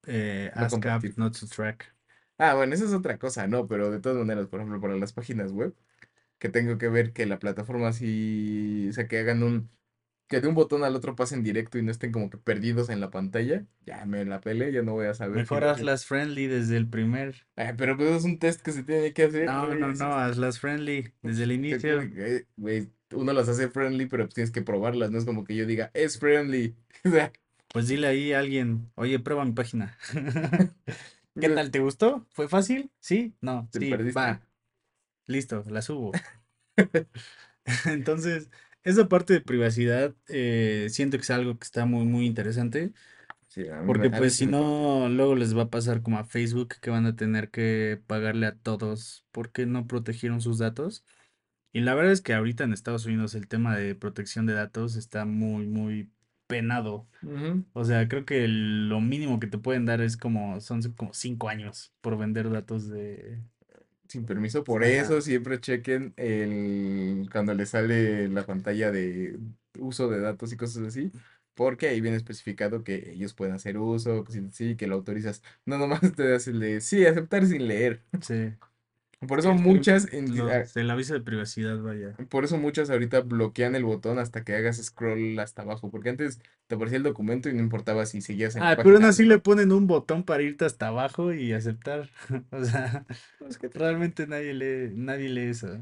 [0.06, 1.94] eh, no ASCAP, not to track.
[2.38, 3.66] Ah, bueno, eso es otra cosa, ¿no?
[3.66, 5.74] Pero de todas maneras, por ejemplo, para las páginas web,
[6.40, 9.70] que tengo que ver que la plataforma sí, o sea, que hagan un,
[10.28, 13.00] que de un botón al otro pasen directo y no estén como que perdidos en
[13.00, 16.76] la pantalla, ya me la pele, ya no voy a saber Mejor hazlas friendly desde
[16.76, 17.46] el primer.
[17.56, 20.14] Ay, pero pues es un test que se tiene que hacer, No, güey, no, no,
[20.14, 22.00] hazlas friendly desde el inicio.
[22.56, 25.66] güey, uno las hace friendly, pero pues tienes que probarlas, no es como que yo
[25.66, 26.74] diga, es friendly,
[27.04, 27.32] o sea,
[27.72, 29.96] Pues dile ahí a alguien, oye, prueba mi página.
[31.40, 31.70] ¿Qué tal?
[31.70, 32.26] ¿Te gustó?
[32.30, 32.90] ¿Fue fácil?
[33.00, 33.34] ¿Sí?
[33.40, 34.18] No, Te sí, perdiste.
[34.18, 34.40] va,
[35.30, 36.12] listo, la subo.
[37.86, 38.50] Entonces,
[38.84, 42.92] esa parte de privacidad eh, siento que es algo que está muy, muy interesante,
[43.48, 46.90] Sí, me- porque pues si no, luego les va a pasar como a Facebook que
[46.90, 51.04] van a tener que pagarle a todos porque no protegieron sus datos.
[51.72, 54.96] Y la verdad es que ahorita en Estados Unidos el tema de protección de datos
[54.96, 56.12] está muy, muy
[56.48, 57.08] penado.
[57.72, 61.14] O sea, creo que el- lo mínimo que te pueden dar es como, son como
[61.14, 63.42] cinco años por vender datos de...
[64.10, 69.38] Sin permiso, por Ajá, eso siempre chequen el cuando les sale la pantalla de
[69.78, 71.12] uso de datos y cosas así,
[71.54, 75.42] porque ahí viene especificado que ellos pueden hacer uso, que sí, sí, que lo autorizas.
[75.64, 78.02] No nomás te das el de sí, aceptar sin leer.
[78.20, 78.56] sí.
[79.26, 82.16] Por eso muchas, ah, los, el aviso de privacidad, vaya.
[82.30, 86.38] por eso muchas ahorita bloquean el botón hasta que hagas scroll hasta abajo, porque antes
[86.66, 89.36] te aparecía el documento y no importaba si seguías en Ah, pero aún así le
[89.36, 89.42] no.
[89.42, 92.08] ponen un botón para irte hasta abajo y aceptar.
[92.52, 93.04] O sea,
[93.40, 95.80] No, es que te- realmente nadie lee, nadie lee eso.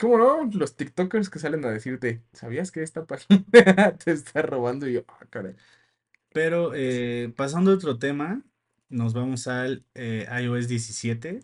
[0.00, 0.50] ¿Cómo no?
[0.52, 3.42] Los TikTokers que salen a decirte, ¿sabías que esta página
[4.04, 4.86] te está robando?
[4.86, 5.54] Y yo, ah, caray.
[6.32, 8.42] Pero eh, pasando a otro tema,
[8.88, 11.40] nos vamos al eh, iOS 17.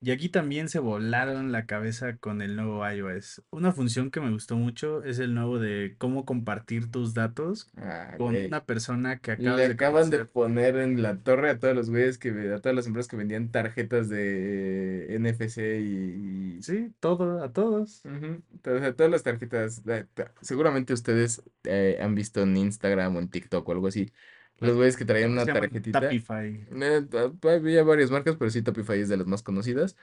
[0.00, 3.42] Y aquí también se volaron la cabeza con el nuevo iOS.
[3.50, 8.14] Una función que me gustó mucho es el nuevo de cómo compartir tus datos ah,
[8.18, 8.46] con güey.
[8.46, 11.88] una persona que Le acabas de acaban de poner en la torre a todos los
[11.88, 17.52] güeyes que, a todas las empresas que vendían tarjetas de NFC y, Sí, todo, a
[17.52, 18.02] todos.
[18.04, 20.06] O sea, todas las tarjetas, eh,
[20.40, 24.12] seguramente ustedes eh, han visto en Instagram o en TikTok o algo así,
[24.58, 26.66] los güeyes que traían una tarjetita, Tapify.
[27.08, 29.96] ta- había varias marcas, pero sí Topify es de las más conocidas,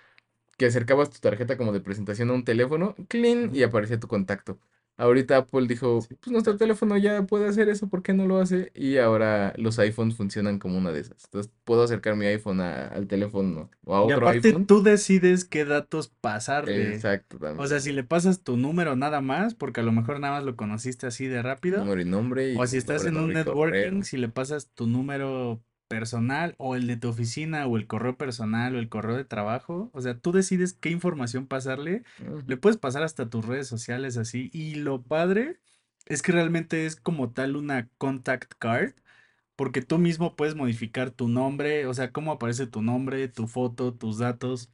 [0.57, 4.59] que acercabas tu tarjeta como de presentación a un teléfono, clean, y aparecía tu contacto.
[4.95, 6.15] Ahorita Apple dijo, Sí.
[6.19, 8.71] pues nuestro teléfono ya puede hacer eso, ¿por qué no lo hace?
[8.75, 11.23] Y ahora los iPhones funcionan como una de esas.
[11.25, 14.67] Entonces puedo acercar mi iPhone a- al teléfono o a Y otro aparte iPhone.
[14.67, 16.93] tú decides qué datos pasarle.
[16.93, 20.36] Exacto, O sea, si le pasas tu número nada más, porque a lo mejor nada
[20.36, 23.34] más lo conociste así de rápido, Número y nombre o y si estás en un
[23.34, 24.03] networking, correo.
[24.03, 25.60] si le pasas tu número
[25.93, 29.91] personal o el de tu oficina o el correo personal o el correo de trabajo,
[29.93, 32.03] o sea, tú decides qué información pasarle.
[32.47, 34.49] Le puedes pasar hasta tus redes sociales así.
[34.53, 35.60] Y lo padre
[36.08, 38.93] es que realmente es como tal una contact card.
[39.56, 43.93] Porque tú mismo puedes modificar tu nombre, o sea, cómo aparece tu nombre, tu foto,
[43.93, 44.71] tus datos.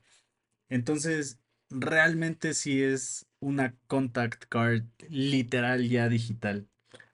[0.70, 1.38] Entonces,
[1.70, 6.70] realmente sí es una contact card literal ya digital.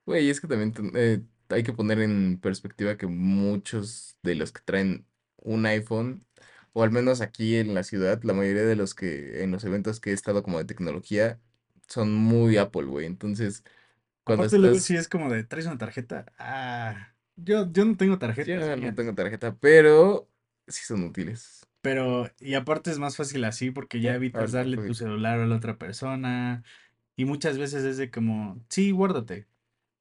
[0.05, 4.61] Güey, es que también eh, hay que poner en perspectiva que muchos de los que
[4.63, 6.25] traen un iPhone,
[6.73, 9.99] o al menos aquí en la ciudad, la mayoría de los que en los eventos
[9.99, 11.39] que he estado como de tecnología,
[11.87, 13.05] son muy Apple, güey.
[13.05, 13.63] Entonces,
[14.23, 16.25] cuando Aparte luego estás, sí es como de, ¿traes una tarjeta?
[16.37, 20.29] Ah, yo, yo no tengo tarjetas, ya no tengo tarjeta, pero
[20.67, 21.67] sí son útiles.
[21.81, 25.55] Pero, y aparte es más fácil así porque ya evitas darle tu celular a la
[25.57, 26.63] otra persona.
[27.15, 29.47] Y muchas veces es de como, sí, guárdate.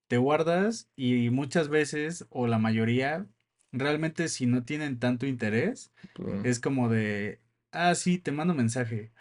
[0.08, 3.26] Te guardas y muchas veces, o la mayoría,
[3.72, 7.40] realmente si no tienen tanto interés, pues, es como de,
[7.72, 9.12] ah, sí, te mando mensaje.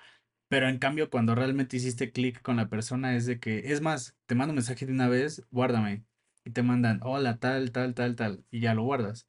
[0.50, 4.16] Pero en cambio, cuando realmente hiciste clic con la persona, es de que, es más,
[4.28, 6.06] te mando mensaje de una vez, guárdame.
[6.46, 9.28] Y te mandan, hola, tal, tal, tal, tal, y ya lo guardas.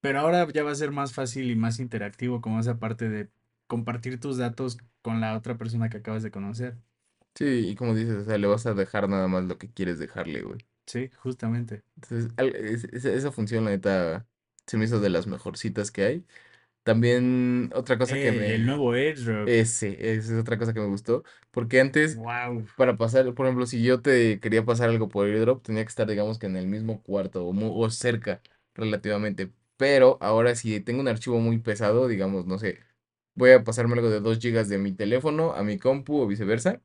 [0.00, 3.30] Pero ahora ya va a ser más fácil y más interactivo, como esa parte de
[3.66, 6.76] compartir tus datos con la otra persona que acabas de conocer.
[7.34, 9.98] Sí, y como dices, o sea, le vas a dejar nada más lo que quieres
[9.98, 10.58] dejarle, güey.
[10.86, 11.82] Sí, justamente.
[11.96, 14.26] Entonces, al- es- es- esa función, la neta,
[14.66, 16.26] se me hizo de las mejorcitas que hay.
[16.84, 18.66] También otra cosa que Eh, el me...
[18.66, 19.50] nuevo AirDrop.
[19.50, 21.24] Ese, esa es otra cosa que me gustó.
[21.52, 22.66] Porque antes, Wow.
[22.76, 26.08] para pasar, por ejemplo, si yo te quería pasar algo por airdrop, tenía que estar,
[26.08, 28.42] digamos que en el mismo cuarto o, mu- o cerca
[28.74, 29.52] relativamente.
[29.78, 32.80] Pero ahora si tengo un archivo muy pesado, digamos, no sé,
[33.34, 36.80] voy a pasarme algo de 2 gigas de mi teléfono a mi compu o viceversa,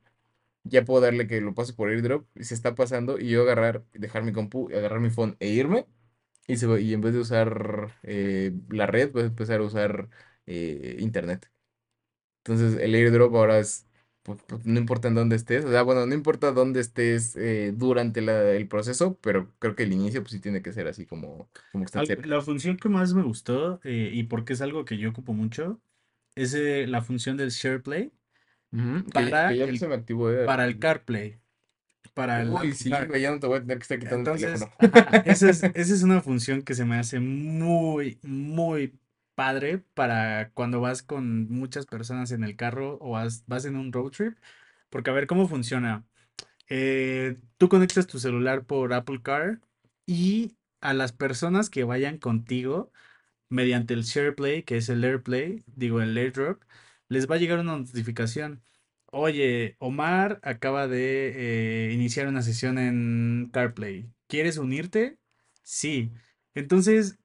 [0.63, 3.85] ya puedo darle que lo pase por airdrop y se está pasando y yo agarrar,
[3.93, 5.87] dejar mi compu, agarrar mi phone e irme.
[6.47, 10.09] Y, se, y en vez de usar eh, la red, voy a empezar a usar
[10.47, 11.49] eh, internet.
[12.43, 13.87] Entonces el airdrop ahora es,
[14.23, 17.73] pues, pues, no importa en dónde estés, o sea, bueno, no importa dónde estés eh,
[17.75, 21.05] durante la- el proceso, pero creo que el inicio pues sí tiene que ser así
[21.05, 22.25] como, como que cerca.
[22.25, 25.81] La función que más me gustó y porque es algo que yo ocupo mucho
[26.35, 26.53] es
[26.89, 28.13] la función del SharePlay
[28.71, 31.39] Ujú, que, que para el, activó, para el CarPlay,
[32.13, 34.29] para el Uy, sí, güey, ya no te voy a tener que estar quitando el
[34.29, 34.71] Entonces, teléfono.
[34.77, 38.97] ajá, esa es, esa es una función que se me hace muy, muy
[39.35, 43.91] padre para cuando vas con muchas personas en el carro o vas, vas en un
[43.91, 44.37] road trip.
[44.89, 46.05] Porque a ver cómo funciona.
[46.69, 49.61] Eh, tú conectas tu celular por Apple Car
[50.07, 52.91] y a las personas que vayan contigo
[53.49, 56.61] mediante el SharePlay, que es el AirPlay, digo el AirDrop,
[57.09, 58.61] les va a llegar una notificación.
[59.11, 64.07] Oye, Omar acaba de eh, iniciar una sesión en CarPlay.
[64.27, 65.17] ¿Quieres unirte?
[65.63, 66.11] Sí.
[66.53, 67.17] Entonces,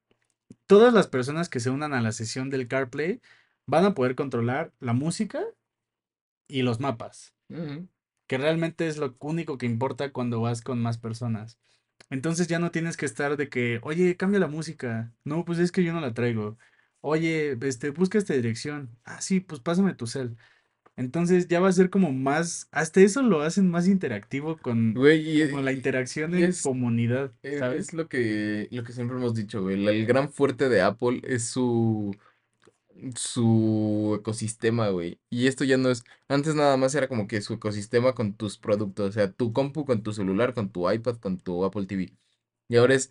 [0.66, 3.20] todas las personas que se unan a la sesión del CarPlay
[3.66, 5.42] van a poder controlar la música
[6.48, 7.34] y los mapas,
[8.26, 11.58] que realmente es lo único que importa cuando vas con más personas.
[12.10, 15.12] Entonces ya no tienes que estar de que, oye, cambia la música.
[15.24, 16.58] No, pues es que yo no la traigo.
[17.06, 18.88] Oye, este, busca esta dirección.
[19.04, 20.36] Ah, sí, pues pásame tu cel.
[20.96, 25.42] Entonces ya va a ser como más, hasta eso lo hacen más interactivo con, Güey,
[25.42, 27.92] y, con la interacción en es, comunidad, e- es ¿sabes?
[27.92, 29.74] lo que, lo que siempre hemos dicho, güey.
[29.74, 32.16] El, el gran fuerte de Apple es su,
[33.16, 35.18] su ecosistema, güey.
[35.30, 38.56] Y esto ya no es, antes nada más era como que su ecosistema con tus
[38.56, 42.12] productos, o sea, tu compu con tu celular, con tu iPad, con tu Apple TV.
[42.68, 43.10] Y ahora es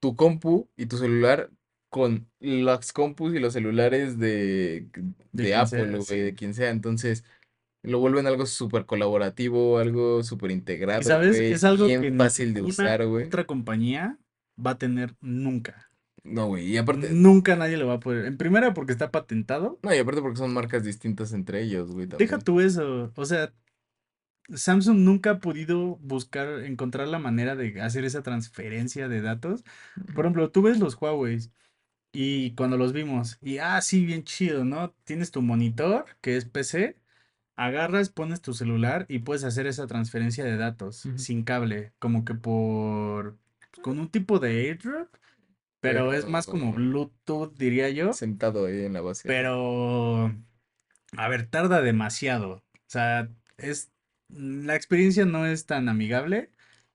[0.00, 1.50] tu compu y tu celular
[1.94, 4.88] con las compus y los celulares de,
[5.30, 6.34] De de Apple, sea, güey, de sí.
[6.34, 6.70] quien sea.
[6.70, 7.22] Entonces,
[7.82, 12.10] lo vuelven algo súper colaborativo, algo súper Y integrado, sabes, güey, es algo bien que
[12.10, 13.26] fácil de usar, güey.
[13.26, 14.18] otra compañía
[14.58, 15.88] va a tener nunca.
[16.24, 18.24] No, güey, y aparte, Nunca nadie lo va a poder.
[18.24, 19.78] En primera porque está patentado.
[19.84, 23.12] no, y aparte porque son marcas distintas entre ellos, güey, Deja tú eso.
[23.14, 23.52] O sea,
[24.52, 29.62] Samsung nunca ha podido buscar, encontrar la manera de hacer esa transferencia de datos.
[30.14, 31.38] Por ejemplo, tú ves los Huawei
[32.14, 34.92] y cuando los vimos, y ah, sí, bien chido, ¿no?
[35.04, 36.96] Tienes tu monitor, que es PC,
[37.56, 42.34] agarras, pones tu celular y puedes hacer esa transferencia de datos sin cable, como que
[42.34, 43.36] por,
[43.82, 45.08] con un tipo de AirDrop,
[45.80, 48.12] pero es más como Bluetooth, diría yo.
[48.12, 49.28] sentado ahí en la base.
[49.28, 50.32] Pero,
[51.16, 52.62] a ver, tarda demasiado.
[52.74, 53.90] O sea, es,
[54.28, 56.50] la experiencia no es tan amigable.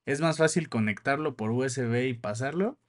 [0.06, 2.80] Es más fácil conectarlo por USB y pasarlo.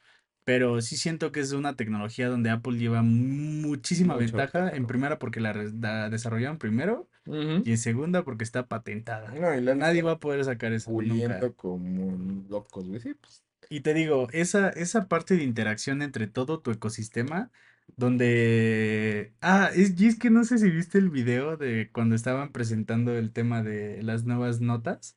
[0.44, 4.70] Pero sí siento que es una tecnología donde Apple lleva muchísima ventaja.
[4.70, 9.30] En primera porque la, la desarrollaron primero y en segunda porque está patentada.
[9.34, 10.84] No, y la Nadie va a poder sacar nunca.
[10.84, 12.16] puliendo como
[12.48, 13.00] locos, güey.
[13.00, 13.44] Sí, pues.
[13.68, 17.52] Y te digo, esa, esa parte de interacción entre todo tu ecosistema,
[17.96, 19.32] donde...
[19.40, 23.16] Ah, es, y es que no sé si viste el video de cuando estaban presentando
[23.16, 25.16] el tema de las nuevas notas,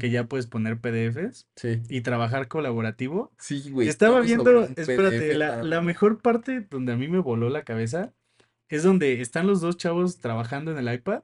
[0.00, 1.80] Que ya puedes poner PDFs Sí.
[1.88, 3.32] y trabajar colaborativo.
[3.38, 7.20] Sí, güey, Estaba viendo, espérate, PDF la, nada la mejor parte donde a mí me
[7.20, 8.12] voló la cabeza
[8.68, 11.22] es donde están los dos chavos trabajando en el iPad,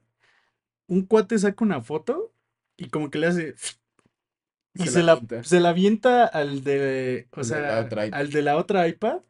[0.87, 2.33] un cuate saca una foto
[2.77, 3.55] y como que le hace...
[4.79, 5.43] Y Se la se la, pinta.
[5.43, 8.25] se la avienta al de, o de sea, otra al iPad.
[8.29, 9.21] de la otra iPad,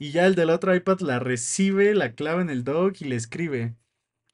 [0.00, 3.04] y ya el de la otra iPad la recibe, la clava en el dock y
[3.04, 3.76] le escribe.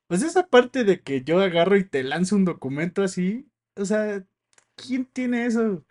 [0.07, 3.50] Pues esa parte de que yo agarro y te lanzo un documento así,
[3.81, 4.25] o sea,
[4.77, 5.85] ¿quién tiene eso?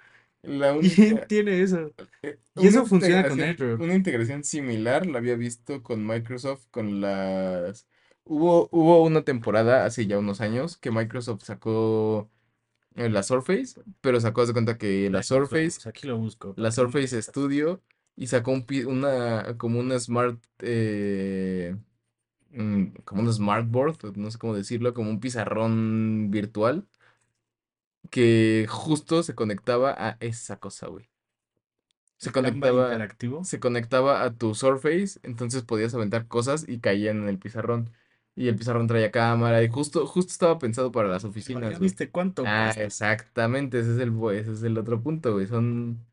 [0.44, 1.94] La ¿Quién tiene eso?
[2.24, 3.84] eh, Y eso funciona con integración, AirDrop.
[3.84, 7.88] una integración similar la había visto con Microsoft, con las...
[8.26, 12.30] Hubo, hubo una temporada, hace ya unos años, que Microsoft sacó
[12.96, 16.56] eh, la Surface, pero sacó de cuenta que la lo Surface, buscamos, aquí lo busco
[16.56, 17.22] la Surface.
[17.22, 17.84] Studio,
[18.16, 21.78] y sacó un, pi- una, como una smart, eh,
[22.52, 26.88] mm, como un smartboard, no sé cómo decirlo, como un pizarrón virtual,
[28.12, 31.10] que justo se conectaba a esa cosa, güey.
[32.18, 33.42] Se conectaba, interactivo.
[33.42, 37.92] se conectaba a tu Surface, entonces podías aventar cosas y caían en el pizarrón.
[38.36, 42.10] Y el pizarrón traía cámara y justo, justo estaba pensado para las ya oficinas, viste
[42.12, 42.84] cuánto Ah, cuesta.
[42.84, 45.48] exactamente, ese es el, ese es el otro punto, güey.
[45.48, 46.06] Son,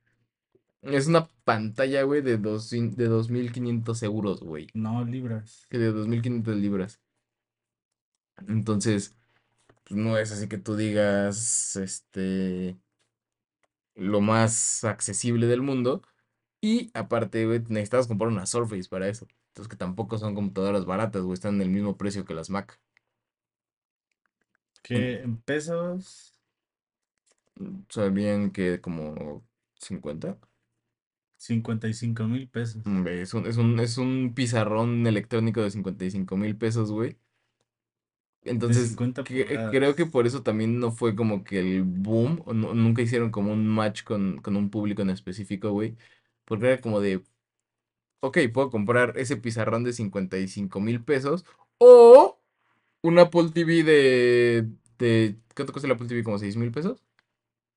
[0.83, 4.69] es una pantalla, güey, de dos, de 2.500 euros, güey.
[4.75, 5.67] No, libras.
[5.71, 7.01] Que de 2.500 libras.
[8.49, 9.15] Entonces,
[9.91, 12.79] no es así que tú digas, este,
[13.95, 16.03] lo más accesible del mundo.
[16.61, 19.27] Y aparte, güey, necesitabas comprar una Surface para eso.
[19.49, 22.81] Entonces, que tampoco son computadoras baratas, güey, están en el mismo precio que las Mac.
[24.83, 26.37] Que en pesos,
[27.89, 29.45] Sabían que como
[29.81, 30.39] 50.
[31.39, 32.83] 55 mil pesos.
[32.87, 37.19] Hombre, es un, es un, es un pizarrón electrónico de 55 mil pesos, güey.
[38.47, 42.55] Entonces, 50 que- creo que por eso también no fue como que el boom, o
[42.55, 45.97] no- nunca hicieron como un match con, con un público en específico, güey.
[46.45, 47.23] Porque era como de,
[48.21, 51.45] ok, puedo comprar ese pizarrón de 55 mil pesos
[51.79, 52.39] o
[53.03, 54.69] un Apple TV de,
[54.99, 56.25] de, ¿cuánto cuesta el Apple TV?
[56.25, 57.03] ¿Como 6 mil pesos?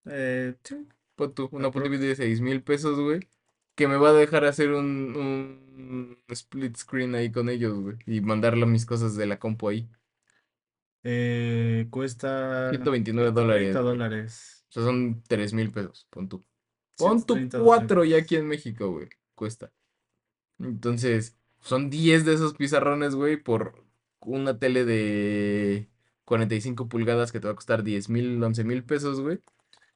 [0.06, 3.30] Eh, sí, Pon tú, un Apple TV de 6 mil pesos, güey,
[3.76, 8.22] que me va a dejar hacer un, un split screen ahí con ellos, güey, y
[8.22, 9.90] mandarle mis cosas de la compu ahí.
[11.04, 14.66] Eh, cuesta 129 130 dólares, dólares.
[14.70, 16.46] O sea, son 3 mil pesos, pon tú.
[16.98, 19.72] Pon tu 130 4 ya aquí en México, güey, cuesta.
[20.60, 23.86] Entonces, son 10 de esos pizarrones, güey, por
[24.20, 25.90] una tele de
[26.26, 29.40] 45 pulgadas que te va a costar 10 mil, 11 mil pesos, güey.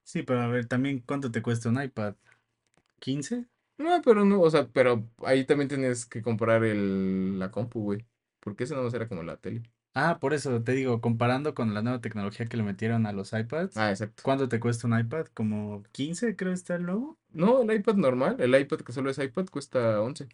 [0.03, 2.15] Sí, pero a ver, también, ¿cuánto te cuesta un iPad?
[3.01, 3.47] ¿15?
[3.77, 8.05] No, pero no, o sea, pero ahí también tienes que comprar el, la compu, güey.
[8.39, 9.63] Porque ese no era como la tele.
[9.95, 13.31] Ah, por eso te digo, comparando con la nueva tecnología que le metieron a los
[13.31, 14.23] iPads, Ah, exacto.
[14.23, 15.27] ¿cuánto te cuesta un iPad?
[15.35, 17.19] ¿Como 15 creo está el nuevo?
[17.29, 20.27] No, el iPad normal, el iPad que solo es iPad cuesta 11.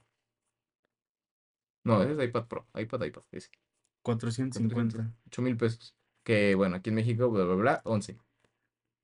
[1.84, 3.50] No, ese es iPad Pro, iPad, iPad, ese.
[4.04, 5.14] 450.
[5.28, 5.96] 8 mil pesos.
[6.24, 8.18] Que bueno, aquí en México, bla, bla, bla, 11.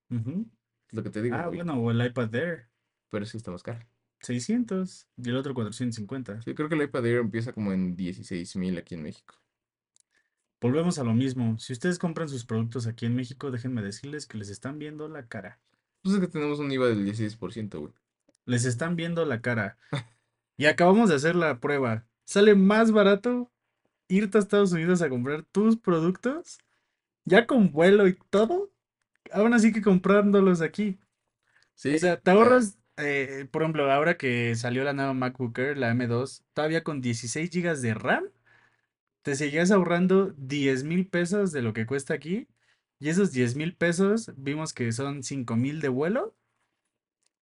[0.09, 0.45] Ujú.
[0.87, 1.57] Es lo que te digo, Ah, güey.
[1.57, 2.69] bueno, o el iPad Air,
[3.09, 3.79] Pero sí está más caro.
[4.21, 6.41] 600 y el otro 450.
[6.41, 9.35] Sí, creo que el iPad Air empieza como en 16 mil aquí en México.
[10.65, 11.59] Volvemos a lo mismo.
[11.59, 15.27] Si ustedes compran sus productos aquí en México, déjenme decirles que les están viendo la
[15.27, 15.59] cara.
[16.01, 17.93] Pues es que tenemos un IVA del 16%, güey.
[18.45, 19.77] Les están viendo la cara.
[20.57, 22.07] Y acabamos de hacer la prueba.
[22.23, 23.51] Sale más barato
[24.07, 26.57] irte a Estados Unidos a comprar tus productos,
[27.25, 28.71] ya con vuelo y todo,
[29.31, 30.97] aún así que comprándolos aquí.
[31.75, 35.77] Sí, O sea, te ahorras, eh, por ejemplo, ahora que salió la nueva MacBook Air,
[35.77, 38.23] la M2, todavía con 16 GB de RAM,
[39.25, 42.47] te seguías ahorrando 10 mil pesos de lo que cuesta aquí.
[42.99, 46.35] Y esos 10 mil pesos vimos que son 5 mil de vuelo,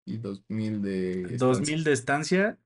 [0.06, 1.62] y 2 mil de 2 estancia.
[1.62, 2.58] mil de estancia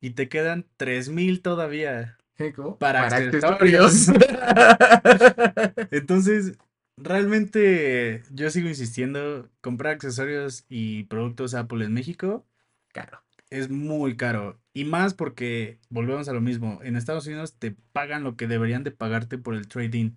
[0.00, 2.78] y te quedan 3 mil todavía ¿Eh, ¿Cómo?
[2.78, 3.92] para Para accesorios.
[3.98, 4.08] accesorios.
[5.90, 6.58] Entonces,
[6.96, 12.46] realmente yo sigo insistiendo, comprar accesorios y productos Apple en México
[12.92, 13.22] Caro.
[13.50, 14.59] es muy caro.
[14.72, 18.84] Y más porque, volvemos a lo mismo, en Estados Unidos te pagan lo que deberían
[18.84, 20.12] de pagarte por el trading.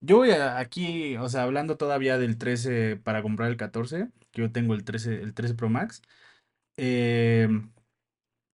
[0.00, 4.42] Yo voy a- aquí, o sea, hablando todavía del 13 para comprar el 14, que
[4.42, 6.02] yo tengo el 13, el 13 Pro Max.
[6.76, 7.72] em,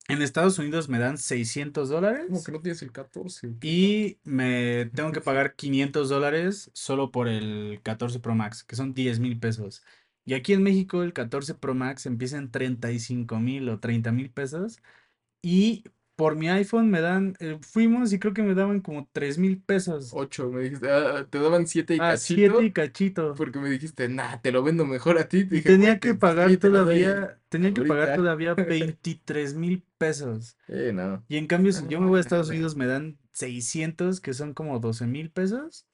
[0.09, 3.55] en Estados Unidos me dan 600 ¿Cómo dólares que no tienes el 14?
[3.61, 8.77] ¿Qué y me tengo que pagar 500 dólares solo por el 14 Pro Max, que
[8.77, 9.83] son 10 mil pesos.
[10.25, 14.31] Y aquí en México el 14 Pro Max empieza en 35 mil o 30 mil
[14.31, 14.79] pesos.
[15.43, 15.85] Y
[16.17, 19.61] por mi iPhone me dan, eh, fuimos y creo que me daban como 3 mil
[19.61, 20.11] pesos.
[20.15, 20.91] 8, me dijiste.
[20.91, 22.63] ah, te daban 7 y Ah, 7 cachito.
[22.63, 23.35] y cachito.
[23.35, 25.45] Porque me dijiste, nah, te lo vendo mejor a ti.
[25.45, 29.83] Te dije, tenía que pagar te lo doy todavía, tenía que pagar todavía 23 mil
[29.99, 30.57] pesos.
[30.69, 31.25] Eh, no.
[31.29, 34.33] Y en cambio, si yo me voy a Estados Ah, Unidos, me dan 600, que
[34.35, 35.87] son como 12 mil pesos.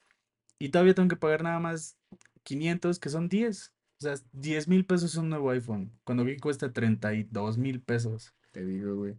[0.58, 1.96] Y todavía tengo que pagar nada más
[2.42, 3.72] 500, que son 10.
[4.01, 5.92] O sea, 10 mil pesos es un nuevo iPhone.
[6.05, 8.34] Cuando aquí cuesta 32 mil pesos.
[8.51, 9.14] Te digo, güey.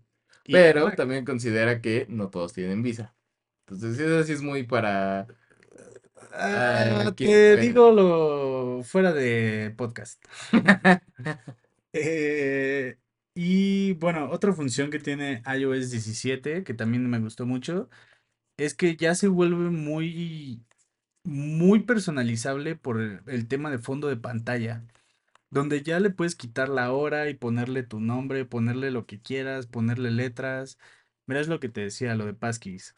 [0.46, 3.14] Pero también considera que no todos tienen visa.
[3.68, 5.28] Entonces, eso sí es muy para.
[6.34, 10.24] ah, ah, te digo lo fuera de podcast.
[11.94, 12.96] Eh,
[13.36, 17.90] y bueno, otra función que tiene iOS 17, que también me gustó mucho,
[18.56, 20.64] es que ya se vuelve muy,
[21.24, 24.86] muy personalizable por el, el tema de fondo de pantalla,
[25.52, 29.68] donde ya le puedes quitar la hora y ponerle tu nombre, ponerle lo que quieras,
[29.68, 30.80] ponerle letras.
[31.28, 32.98] Mira, es lo que te decía, lo de passkeys.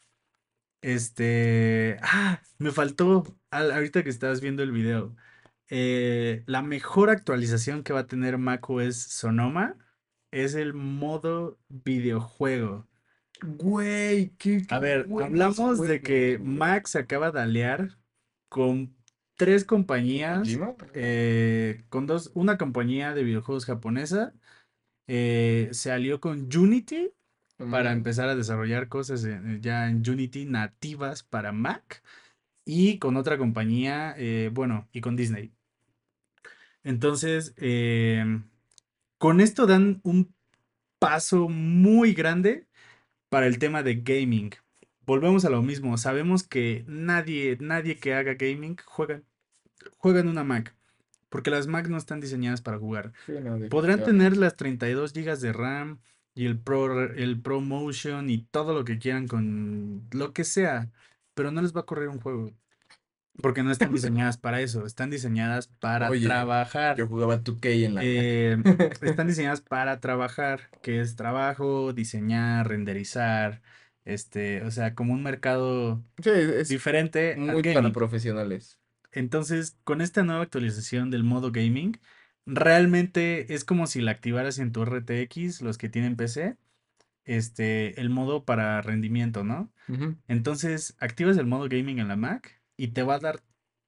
[0.82, 5.16] Este, ah, me faltó, al- ahorita que estabas viendo el video,
[5.68, 9.76] eh, la mejor actualización que va a tener macOS Sonoma
[10.30, 12.86] es el modo videojuego.
[13.42, 16.48] Güey, qué, A ver, hablamos de que güey.
[16.58, 17.98] Mac se acaba de aliar
[18.54, 18.94] con
[19.34, 20.48] tres compañías,
[20.94, 24.32] eh, con dos, una compañía de videojuegos japonesa,
[25.08, 27.10] eh, se alió con Unity
[27.58, 32.04] para Mm, empezar a desarrollar cosas en- ya en Unity nativas para Mac
[32.64, 35.52] y con otra compañía, eh, bueno, y con Disney.
[36.82, 38.44] Entonces, em,
[39.18, 40.34] con esto dan un
[41.00, 42.68] paso muy grande
[43.30, 44.52] para el tema de gaming.
[45.06, 49.22] Volvemos a lo mismo, sabemos que nadie, nadie que haga gaming juega,
[49.98, 50.74] juega en una Mac,
[51.28, 53.12] porque las Mac no están diseñadas para jugar.
[53.26, 56.00] sí, no, Podrán tener las 32 GB de RAM
[56.34, 60.90] y el Pro, el Pro Motion y todo lo que quieran con lo que sea,
[61.34, 62.52] pero no les va a correr un juego.
[63.42, 66.96] Porque no están diseñadas para eso, están diseñadas para Oye, trabajar.
[66.96, 68.00] yo jugaba 2K en la.
[68.04, 68.56] Eh,
[69.02, 73.60] están diseñadas para trabajar, que es trabajo, diseñar, renderizar,
[74.04, 78.78] este, o sea, como un mercado Sí, es diferente muy para profesionales.
[79.12, 82.00] Entonces, con esta nueva actualización del modo gaming,
[82.46, 86.56] realmente es como si la activaras en tu RTX, los que tienen PC,
[87.24, 89.72] este, el modo para rendimiento, ¿no?
[90.28, 93.40] Entonces, activas el modo gaming en la Mac y te va a dar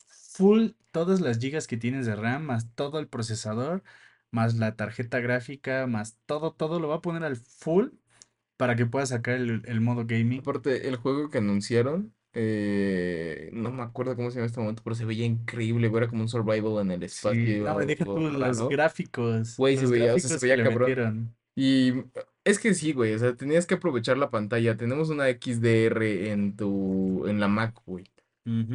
[0.06, 3.82] full todas las gigas que tienes de RAM, más todo el procesador,
[4.30, 7.88] más la tarjeta gráfica, más todo, todo lo va a poner al full
[8.56, 10.40] para que puedas sacar el, el modo gaming.
[10.40, 14.82] Aparte, el juego que anunciaron, eh, no me acuerdo cómo se llama en este momento,
[14.84, 18.04] pero se veía increíble, güey, era como un survival en el Sí, espacio no, deja
[18.04, 20.78] los gráficos, Güey, se veía, o sea, se gráficos que veía le cabrón.
[20.80, 21.36] metieron.
[21.54, 21.92] Y
[22.44, 24.76] es que sí, güey, o sea, tenías que aprovechar la pantalla.
[24.76, 28.04] Tenemos una XDR en tu, en la Mac, güey.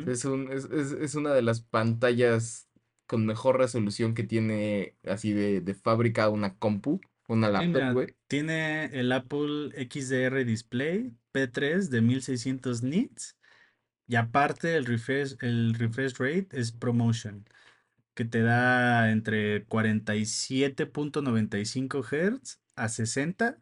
[0.05, 2.69] Es un, es, es, es una de las pantallas
[3.07, 8.15] con mejor resolución que tiene así de, de fábrica una compu, una laptop, güey.
[8.27, 13.37] tiene el Apple XDR Display P3 de 1600 nits
[14.07, 17.47] y aparte el refresh, el refresh rate es ProMotion,
[18.13, 23.57] que te da entre 47.95 Hz a 60,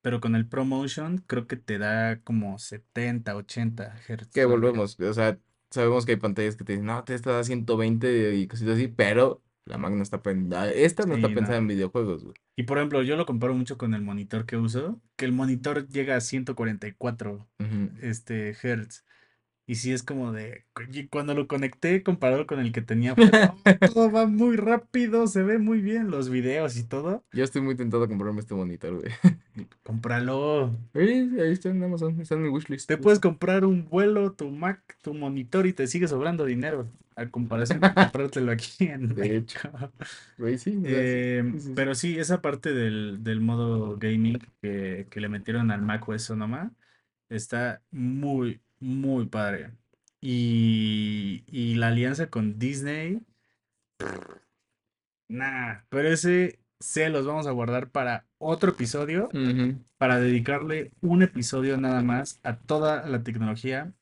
[0.00, 5.14] pero con el ProMotion creo que te da como 70, 80 Hz Que volvemos, o
[5.14, 5.38] sea,
[5.70, 8.88] sabemos que hay pantallas que te dicen, no, te está a 120 y cositas así,
[8.88, 11.62] pero la Mac no está pensada, esta no está pensada no.
[11.62, 12.34] en videojuegos, güey.
[12.56, 15.88] Y por ejemplo, yo lo comparo mucho con el monitor que uso, que el monitor
[15.88, 17.90] llega a 144 Ujú.
[18.00, 19.04] este, Hz.
[19.64, 20.66] Y sí es como de,
[21.08, 23.16] cuando lo conecté comparado con el que tenía, "No,
[23.94, 27.24] todo va muy rápido, se ve muy bien los videos y todo.
[27.32, 29.12] Yo estoy muy tentado a comprarme este monitor, güey.
[29.84, 30.76] Cómpralo.
[30.94, 31.00] Sí,
[31.40, 32.88] ahí está en Amazon, está en mi wishlist.
[32.88, 36.88] Te puedes comprar un vuelo, tu Mac, tu monitor y te sigue sobrando dinero.
[37.16, 39.58] A comparación de comprártelo aquí en De hecho,
[40.36, 41.74] güey, sí, Eh, sí, sí, sí.
[41.74, 46.24] pero sí, esa parte del, del modo gaming que, que le metieron al Mac OS
[46.24, 46.72] Sonoma
[47.28, 49.72] está muy, muy padre.
[50.20, 53.20] Y, y la alianza con Disney,
[55.28, 59.36] nah, pero ese se los vamos a guardar para otro episodio,
[59.98, 63.92] para dedicarle un episodio nada más a toda la tecnología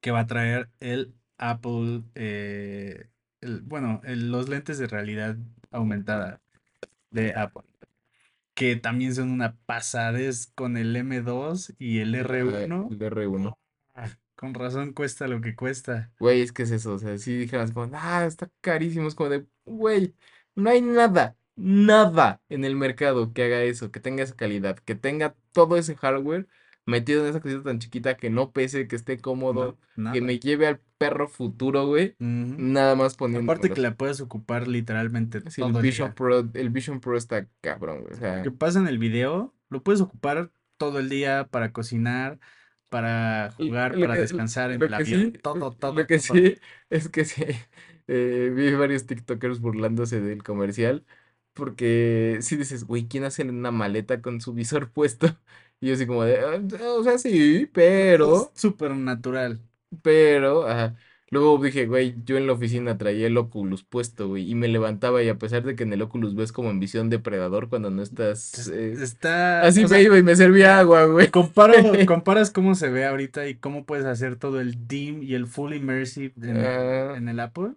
[0.00, 3.08] que va a traer el Apple, eh,
[3.40, 5.36] el- bueno, el- los lentes de realidad
[5.70, 6.40] aumentada
[7.10, 7.62] de Apple,
[8.54, 12.88] que también son una pasadez con el M2 y el Ah, R1.
[12.90, 13.58] el R1.
[13.94, 16.12] Ah, Con razón cuesta lo que cuesta.
[16.20, 19.30] Güey, es que es eso, o sea, si dijeras como, ah, está carísimo, es como
[19.30, 20.14] de, güey,
[20.54, 24.94] no hay nada, nada en el mercado que haga eso, que tenga esa calidad, que
[24.94, 26.46] tenga todo ese hardware
[26.86, 29.78] metido en esa cosita tan chiquita, que no pese, que esté No, cómodo,
[30.12, 35.40] que me lleve al perro futuro, güey, nada más Aparte que la puedes ocupar literalmente
[35.50, 36.14] Sí, todo el Vision día.
[36.14, 39.82] Pro, el Vision Pro está cabrón, güey, o Lo que pasa en el video, lo
[39.82, 42.38] puedes ocupar todo el día para cocinar,
[42.88, 46.18] para jugar, lo para que, descansar en lo que avión, sí, todo, lo todo, que
[46.18, 46.38] todo.
[46.38, 46.58] sí
[46.90, 47.42] es que sí,
[48.06, 51.04] eh, vi varios TikTokers burlándose del comercial,
[51.52, 55.28] porque sí dices, güey, ¿quién hace una maleta con su visor puesto?
[55.80, 56.60] Y yo así como de, "Ah,
[56.98, 59.60] o sea, sí, pero, súper natural.
[60.02, 60.96] pero, ajá.
[61.30, 65.22] Luego dije, güey, yo en la oficina traía el Oculus puesto, güey, y me levantaba
[65.24, 68.00] y a pesar de que en el Oculus ves como en visión depredador cuando no
[68.02, 71.28] estás, Es- eh, Está, así me sea, iba y me servía agua, güey.
[71.30, 71.74] comparo,
[72.06, 75.74] comparas cómo se ve ahorita y cómo puedes hacer todo el dim y el full
[75.74, 77.72] immersive en en el Apple,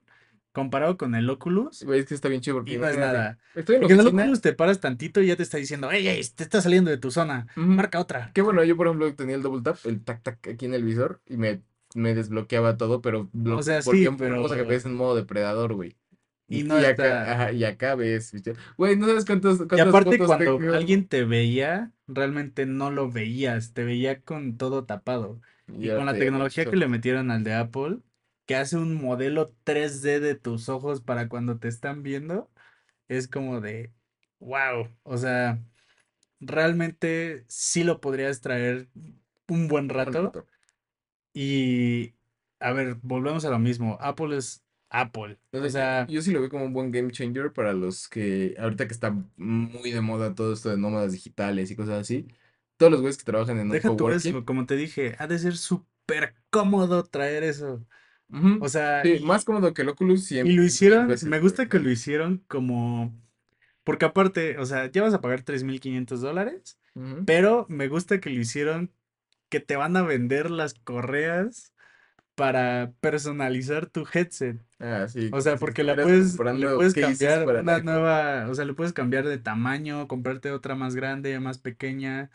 [0.51, 3.37] comparado con el Oculus, Güey, es que está bien chido y porque no es nada.
[3.55, 4.07] estoy en Porque en el.
[4.07, 6.97] Oculus te paras tantito y ya te está diciendo, ey, ey, te estás saliendo de
[6.97, 8.31] tu zona, marca otra.
[8.33, 10.83] Qué bueno, yo por ejemplo tenía el double tap, el tac tac aquí en el
[10.83, 11.61] visor y me,
[11.95, 14.69] me desbloqueaba todo, pero O sea, sí, volvía una cosa que pero...
[14.69, 15.97] ves en modo depredador, güey.
[16.47, 17.31] Y Y, no y acá, está...
[17.33, 18.33] ajá, y acá ves.
[18.77, 23.73] Güey, no sabes cuántos, Y cuántas aparte cuando alguien te veía, realmente no lo veías,
[23.73, 25.41] te veía con todo tapado.
[25.67, 27.99] Y Y con la tecnología que le metieron al de Apple,
[28.49, 32.49] que hace un modelo 3D de tus ojos para cuando te están viendo,
[33.07, 33.93] es como de,
[34.39, 35.61] wow, o sea,
[36.39, 38.89] realmente sí lo podrías traer
[39.47, 40.47] un buen rato.
[41.31, 42.15] Y,
[42.59, 46.39] a ver, volvemos a lo mismo, Apple es Apple, O o sea, yo, sí lo
[46.39, 50.33] veo como un buen game changer para los que, ahorita que está muy de moda
[50.33, 52.27] todo esto de nómadas digitales y cosas así,
[52.77, 54.37] todos los güeyes que trabajan en un coworking.
[54.37, 57.85] eso, como te dije, ha de ser súper cómodo traer eso.
[58.61, 61.39] O sea, Sí, más y, cómodo que el Oculus y 100 lo hicieron, veces, me
[61.39, 63.13] gusta que lo hicieron como,
[63.83, 67.25] porque aparte, o sea, ya vas a pagar 3.500 dólares, Ujú.
[67.25, 68.91] pero me gusta que lo hicieron
[69.49, 71.73] que te van a vender las correas
[72.35, 74.61] para personalizar tu headset.
[74.79, 78.63] Ah, sí, O sea, si porque la puedes, le puedes cambiar una nueva, o sea,
[78.65, 82.29] le puedes cambiar de tamaño, comprarte otra más grande, más pequeña,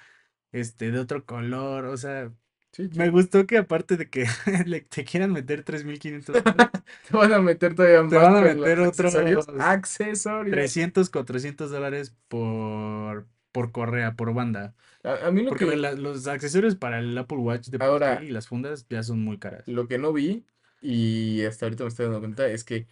[0.53, 2.32] este, de otro color, o sea,
[2.75, 4.27] Sí, me gustó que aparte de que
[4.66, 6.70] le- te quieran meter 3.500 dólares,
[7.09, 9.45] Te van a meter todavía te más van a meter accesorios.
[9.47, 10.55] otros Accesorios.
[10.57, 14.75] 300, 400 dólares por, por correa, por banda.
[15.05, 18.22] A, a mí lo Porque que, la- los accesorios para el Apple Watch de ahora,
[18.25, 19.64] y las fundas ya son muy caras.
[19.66, 20.45] lo que no vi
[20.81, 22.87] y hasta ahorita me estoy dando cuenta es que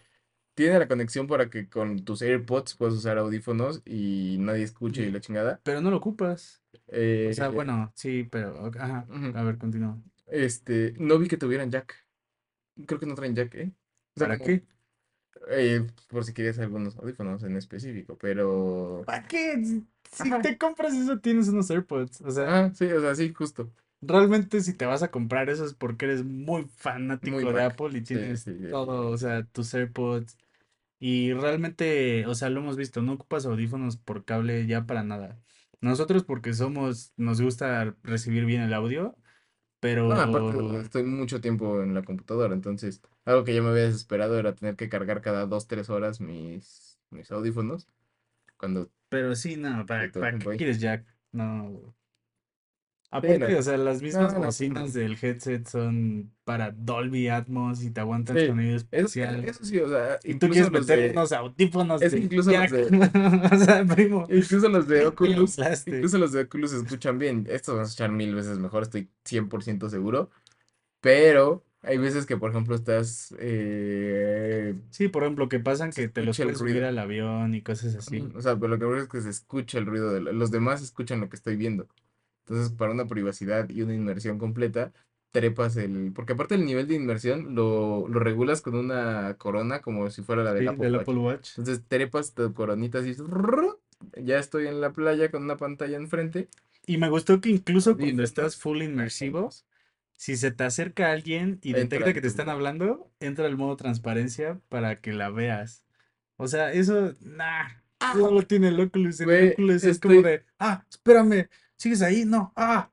[0.55, 5.11] tiene la conexión para que con tus AirPods puedas usar audífonos y nadie escuche Y-
[5.11, 5.61] la chingada.
[5.63, 6.62] pero no lo ocupas.
[7.23, 10.01] O sea, Eh, bueno, sí, pero, a ver, continúa.
[10.27, 11.95] Este, no vi que tuvieran jack.
[12.87, 13.73] Creo que no traen jack, ¿eh?
[14.15, 14.65] O sea, ¿Para como, qué?
[15.49, 19.05] eh, por si quieres algunos audífonos en específico, pero...
[19.05, 19.61] ¿Para qué?
[20.11, 22.21] Si Ajá, te compras eso, tienes unos AirPods.
[22.21, 23.71] O sea, ajá, sí, o sea, sí, justo.
[24.01, 26.65] realmente si te vas a comprar eso es porque eres muy
[27.21, 27.65] Muy fanático de.
[27.65, 30.37] Apple y tienes sí, todo, o sea, tus AirPods.
[30.99, 35.41] Y realmente, o sea, lo hemos visto, no ocupas audífonos por cable ya para nada.
[35.83, 39.15] Nosotros porque somos, nos gusta recibir bien el audio,
[39.81, 43.83] No, aparte pero, estoy mucho tiempo en la computadora, entonces algo que ya me había
[43.83, 47.87] desesperado era tener que cargar cada dos, tres horas mis, mis audífonos
[48.57, 51.05] cuando pero sí, no, ¿para, para qué quieres jack?
[51.31, 51.93] No.
[53.15, 57.83] Aparte, no, o sea, las no, mismas no bocinas del headset son para Dolby Atmos
[57.83, 59.45] y te aguantan Sí, sonido eso, espacial.
[59.45, 62.51] eso sí, o sea, Y tú quieres meter de, unos audífonos es que de incluso
[62.51, 62.83] los de,
[63.51, 67.45] O sea, primo, incluso los de Oculus, incluso los de Oculus se escuchan bien.
[67.49, 70.31] Estos van a escuchar mil veces mejor, estoy 100% seguro.
[71.01, 76.23] Pero hay veces que, por ejemplo, estás, eh, Sí, por ejemplo, que pasan que te
[76.23, 78.27] los puedes subir al avión y cosas así.
[78.33, 80.81] O sea, pero lo que ocurre es que se escucha el ruido de los demás
[80.81, 81.87] escuchan lo que estoy viendo.
[82.45, 84.91] Entonces, para una privacidad y una inmersión completa,
[85.31, 90.09] trepas el, porque aparte el nivel de inmersión lo, lo regulas con una corona como
[90.09, 91.01] si fuera la del Sí, Apple del Watch.
[91.01, 91.49] Apple Watch.
[91.57, 93.15] Entonces, trepas tu coronita así,
[94.21, 96.49] ya estoy en la playa con una pantalla enfrente,
[96.85, 99.65] Y me gustó que incluso cuando estás full inmersivo, vámonos.
[100.13, 104.59] si se te acerca alguien y detecta que te están hablando, entra el modo transparencia
[104.69, 105.85] para que la veas.
[106.37, 107.69] O sea, eso, nah,
[107.99, 108.13] ¡Ah!
[108.19, 109.19] solo tiene el Oculus.
[109.21, 111.49] El Oculus es como de, ah, espérame,
[111.83, 112.25] ¿sigues ahí?
[112.25, 112.91] No, ah.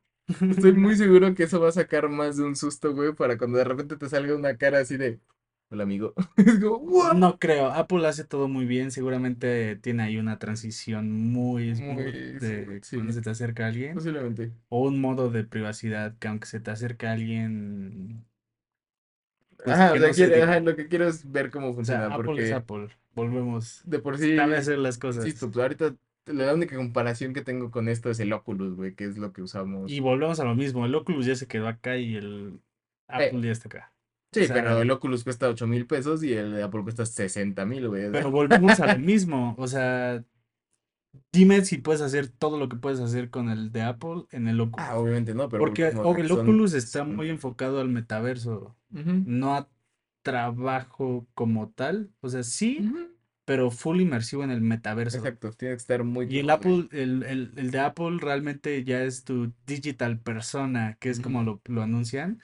[0.49, 3.59] estoy muy seguro que eso va a sacar más de un susto, güey, para cuando
[3.59, 5.21] de repente te salga una cara así de,
[5.71, 6.15] hola amigo.
[6.37, 7.15] Es como, "What?".
[7.17, 12.39] No creo, Apple hace todo muy bien, seguramente tiene ahí una transición muy Muy, sí,
[12.39, 14.53] de cuando sí, se te acerca alguien, posiblemente.
[14.69, 18.27] o un modo de privacidad que aunque se te acerque alguien,
[19.63, 22.43] pues Ajá, o sea, no lo que quiero es ver cómo O sea, funciona, Apple
[22.43, 25.25] es Apple, volvemos, de por sabe sí, hacer las cosas.
[25.39, 25.95] pues ahorita
[26.33, 29.41] la única comparación que tengo con esto es el Oculus, güey, que es lo que
[29.41, 30.01] Y usamos.
[30.01, 32.61] volvemos a lo mismo, el Oculus ya se quedó acá y el
[33.09, 33.93] Eh, Apple ya está acá.
[34.33, 37.67] O sí, pero el Oculus cuesta ocho mil pesos y el de Apple cuesta sesenta
[37.67, 38.13] mil, güey.
[38.13, 40.25] pero volvemos a lo mismo, o sea,
[41.33, 44.61] dime si puedes hacer todo lo que puedes hacer con el de Apple en el
[44.61, 44.89] Ah, Oculus.
[44.95, 47.17] obviamente no, pero Porque volvemos o- a que el son, Oculus está son...
[47.17, 49.69] muy enfocado al metaverso, no a
[50.23, 52.11] trabajo como tal.
[52.21, 52.89] O sea, sí,
[53.51, 55.19] pero full inmersivo en el metaverso.
[55.19, 56.51] Exacto, tiene que estar muy Y el.
[56.51, 61.41] Apple, el, el, el de Apple realmente ya es tu digital persona, que es como
[61.41, 61.45] Ujú.
[61.45, 62.41] lo, lo anuncian.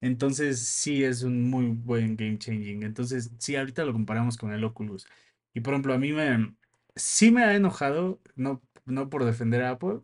[0.00, 2.82] Entonces sí es un muy buen game changing.
[2.84, 5.06] Entonces sí, ahorita lo comparamos con el Oculus.
[5.54, 6.54] Y por ejemplo, a mí me,
[6.96, 10.00] sí me ha enojado, no, no por defender a Apple,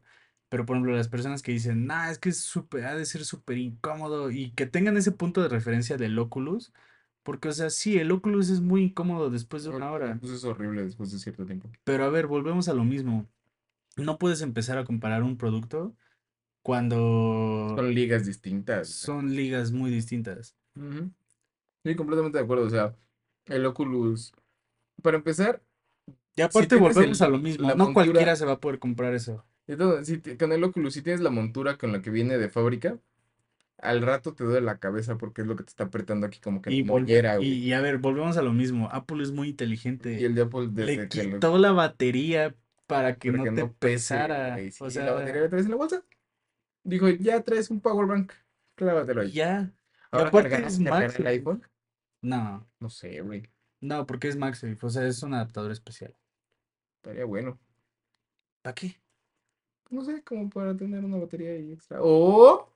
[0.49, 3.25] pero por ejemplo las personas que dicen, nah, es que es súper, ha de ser
[3.25, 6.73] súper incómodo y que tengan ese punto de referencia del Oculus,
[7.25, 10.13] porque o sea, sí, el Oculus es muy incómodo después de una hora.
[10.13, 11.71] Oculus es horrible después de cierto tiempo.
[11.83, 13.27] Pero a ver, volvemos a lo mismo.
[13.97, 15.97] No puedes empezar a comparar un producto
[16.63, 20.55] cuando Son ligas distintas, son ligas muy distintas.
[20.77, 21.11] Ujú.
[21.85, 22.67] Sí, completamente de acuerdo.
[22.67, 22.95] O sea,
[23.47, 24.33] el Oculus,
[25.03, 25.63] para empezar,
[26.07, 29.15] Y si aparte tienes volvemos a lo mismo, no cualquiera se va a poder comprar
[29.15, 29.45] eso.
[29.67, 32.99] entonces, si con el Oculus, si tienes la montura con la que viene de fábrica,
[33.79, 36.63] al rato te duele la cabeza porque es lo que te está apretando aquí como
[36.63, 38.89] que Y, vol- mollera, y, y a ver, volvemos a lo mismo.
[38.93, 40.25] Apple es muy Y inteligente.
[40.25, 42.55] el de Apple, Le desde que lo, quitó la batería
[42.87, 44.53] para que no que te no pese, pesara.
[44.55, 44.69] güey.
[44.81, 46.05] O Sí, la batería sea, la traes en la bolsa.
[46.85, 48.33] Dijo, ya traes un power bank,
[48.75, 49.33] clávatelo y ahí.
[49.33, 49.73] ya.
[50.13, 50.69] Y Ahora cargará
[51.07, 51.63] el iPhone.
[52.23, 53.43] No, No sé, güey.
[53.81, 54.79] no, porque es MagSafe.
[54.83, 56.15] O sea, es un adaptador especial.
[57.03, 57.59] Estaría bueno.
[58.63, 58.97] ¿Para qué?
[59.91, 61.99] No sé, como para tener una batería ahí extra.
[62.03, 62.74] O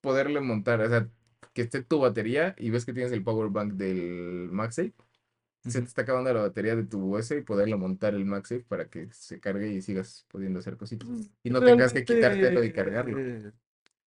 [0.00, 1.08] poderle montar, o sea,
[1.52, 4.94] que esté tu batería y ves que tienes el power bank del MagSafe.
[5.66, 8.88] Se te está acabando la batería de tu US y poderle montar el MagSafe para
[8.88, 11.08] que se cargue y sigas pudiendo hacer cositas.
[11.42, 13.18] Y no tengas que quitártelo y cargarlo.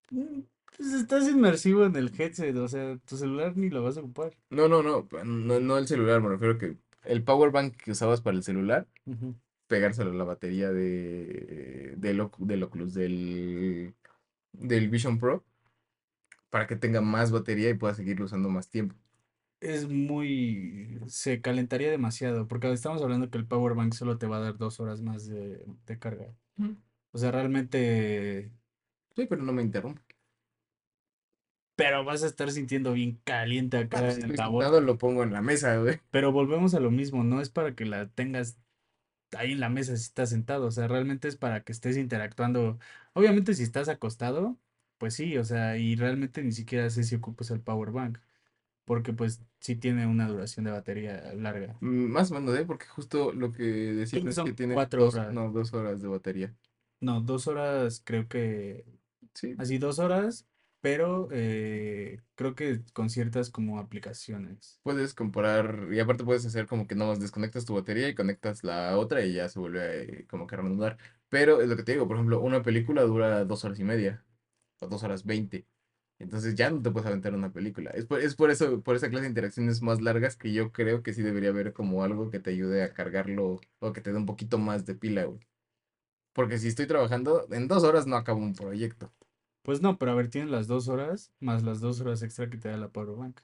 [0.09, 0.41] mm,
[0.77, 2.55] pues estás inmersivo en el headset.
[2.55, 4.31] O sea, tu celular ni lo vas a ocupar.
[4.49, 8.21] No, no, no, no, no el celular, me refiero que el power bank que usabas
[8.21, 8.87] para el celular,
[9.67, 13.93] pegárselo a la batería de, del Oculus, del,
[14.53, 15.43] del Vision Pro,
[16.51, 18.95] para que tenga más batería y pueda seguirlo usando más tiempo.
[19.59, 20.99] Es muy...
[21.07, 24.57] Se calentaría demasiado, porque estamos hablando que el power bank solo te va a dar
[24.57, 26.35] dos horas más de, de carga.
[27.11, 28.51] O sea, realmente...
[29.15, 30.01] Sí, pero no me interrumpe.
[31.75, 34.79] Pero vas a estar sintiendo bien caliente Ah, acá pues, en sentado, bolsa.
[34.81, 35.99] lo pongo en la mesa, güey.
[36.11, 38.59] Pero volvemos a lo mismo, no es para que la tengas
[39.37, 42.79] ahí en la mesa si estás sentado, o sea, realmente es para que estés interactuando.
[43.13, 44.59] Obviamente si estás acostado,
[45.01, 48.19] pues sí, o sea, y realmente ni siquiera sé si ocupas el power bank,
[48.85, 51.77] porque pues sí tiene una duración de batería larga.
[51.79, 52.65] Mm, Más o menos, ¿eh?
[52.65, 55.33] Porque justo lo que decían es que son tiene cuatro dos, horas.
[55.33, 56.55] no, dos horas de batería.
[56.99, 58.85] No, dos horas creo que,
[59.33, 60.47] Sí, así dos horas,
[60.81, 64.81] pero eh, creo que con ciertas como aplicaciones.
[64.83, 68.97] puedes comparar y aparte puedes hacer como que nomás desconectas tu batería y conectas la
[68.97, 70.97] otra y ya se vuelve eh, como que a reanudar.
[71.29, 74.25] Pero es lo que te digo, por ejemplo, una película dura dos horas y media
[74.81, 75.65] o dos horas veinte.
[76.19, 77.91] Entonces ya no te puedes aventar una película.
[77.91, 81.03] Es por, es por eso, por esa clase de interacciones más largas que yo creo
[81.03, 84.17] que sí debería haber como algo que te ayude a cargarlo o que te dé
[84.17, 85.39] un poquito más de pila, güey.
[86.33, 89.11] Porque si estoy trabajando, en dos horas no acabo un proyecto.
[89.63, 92.57] Pues no, pero a ver, tienes las dos horas más las dos horas extra que
[92.57, 93.41] te da la power bank.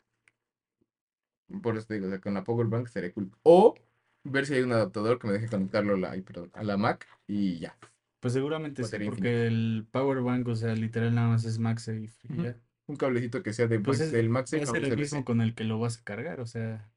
[1.62, 3.32] Por eso te digo, o sea, con la Power Bank sería cool.
[3.44, 3.76] O
[4.24, 7.08] ver si hay un adaptador que me deje conectarlo a la, perdón, a la Mac
[7.28, 7.78] y ya,
[8.20, 9.32] Pues seguramente sí, batería infinita.
[9.32, 12.42] porque el power bank, o sea, literal nada más es MagSafe y Ujú.
[12.44, 12.62] ya.
[12.88, 15.20] Un cablecito que sea de Pues es, del va a MagSafe a ser el mismo
[15.20, 15.26] USB-C.
[15.26, 16.92] con el que lo vas a cargar, o sea,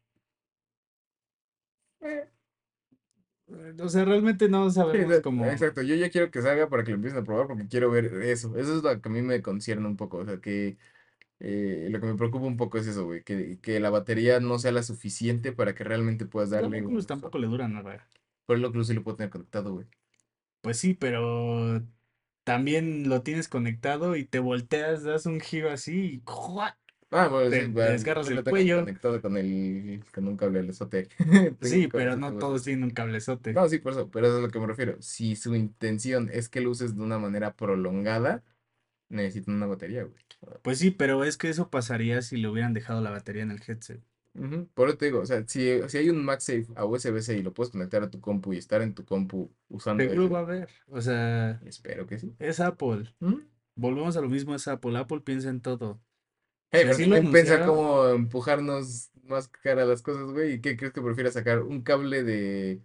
[2.02, 2.28] Eh,
[3.48, 6.68] eh, o sea, realmente no sí, sabemos de- cómo, exacto, yo ya quiero que salga
[6.68, 8.56] para que lo empiecen a probar porque quiero ver eso.
[8.56, 10.18] Eso es lo que a mí me concierne un poco.
[10.18, 10.78] O sea, que
[11.40, 14.58] eh, lo que me preocupa un poco es eso, güey, que, que la batería no
[14.58, 17.08] sea la suficiente para que realmente puedas pues, darle tampoco, un uso.
[17.08, 18.08] tampoco le dura nada.
[18.46, 19.86] Por lo que sí lo puedo tener conectado, güey.
[20.60, 21.82] Pues sí, pero
[22.44, 26.78] también lo tienes conectado y te volteas, das un giro así y ¡juá!
[27.12, 28.82] Ah, bueno, te, sí, te va, desgarras el cuello.
[28.84, 30.90] conectado con el, con un cable LSOT.
[31.60, 33.52] Tengo un Sí, pero cablezote no todos tienen un cablezote.
[33.54, 34.96] No, sí, por eso, pero eso es a lo que me refiero.
[35.02, 38.44] Si su intención es que lo uses de una manera prolongada,
[39.08, 40.24] necesitan una batería, güey.
[40.62, 43.62] Pues sí, pero es que eso pasaría si le hubieran dejado la batería en el
[43.66, 44.02] headset.
[44.74, 47.52] Por eso te digo, o sea, si, si hay un MagSafe a USB-C y lo
[47.52, 50.42] puedes conectar a tu compu y estar en tu compu usando Seguro ese, va a
[50.42, 50.68] haber.
[50.88, 52.32] O sea, espero que sí.
[52.38, 53.12] es Apple.
[53.74, 54.96] Volvemos a lo mismo, es Apple.
[54.96, 56.00] Apple piensa en todo.
[56.70, 60.54] Hey, Si pero lo también piensa cómo empujarnos más cara a las cosas, güey.
[60.54, 61.62] ¿Y qué crees que prefiera sacar?
[61.62, 62.82] ¿Un cable de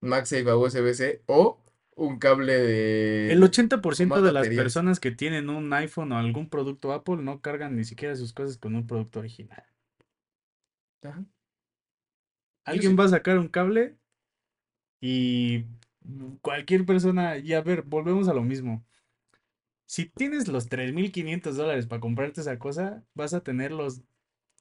[0.00, 1.62] MagSafe a USB-C o
[1.94, 6.18] un cable el de con 80% más de las personas que tienen un iPhone o
[6.18, 9.64] algún producto Apple no cargan ni siquiera sus cosas con un producto original.
[11.02, 11.24] Ajá,
[12.72, 13.00] Alguien sí.
[13.00, 13.98] va a sacar un cable
[15.00, 15.64] y
[16.42, 18.84] cualquier persona, y a ver, volvemos a lo mismo.
[19.86, 24.02] Si tienes los 3.500 dólares para comprarte esa cosa, vas a tener los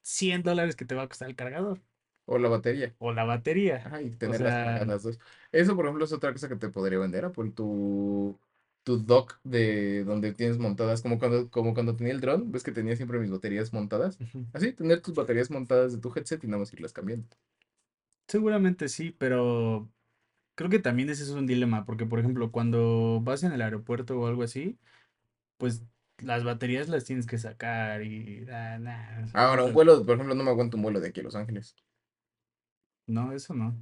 [0.03, 1.83] 100 dólares que te va a costar el cargador
[2.25, 2.95] O la batería.
[2.99, 3.77] o la batería.
[3.85, 5.19] Ajá, y O sea, cargadas las dos.
[5.51, 8.39] Eso, por ejemplo, es otra cosa que te podría vender, Apple, tu,
[8.87, 12.71] tu dock de donde tienes montadas, como cuando, como cuando tenía el dron, ves que
[12.71, 14.17] tenía siempre mis baterías montadas.
[14.53, 17.27] Así, tener tus baterías montadas de tu headset y nada más irlas cambiando.
[18.29, 19.89] Seguramente sí, pero
[20.55, 24.17] creo que también ese es un dilema, porque por ejemplo, cuando vas en el aeropuerto
[24.17, 24.77] o algo así,
[25.57, 25.83] pues
[26.19, 30.45] las baterías las tienes que sacar y ah, nah, Ahora, un vuelo, por ejemplo, no
[30.45, 31.75] me aguanto un vuelo de aquí a Los Ángeles.
[33.05, 33.75] no, eso no.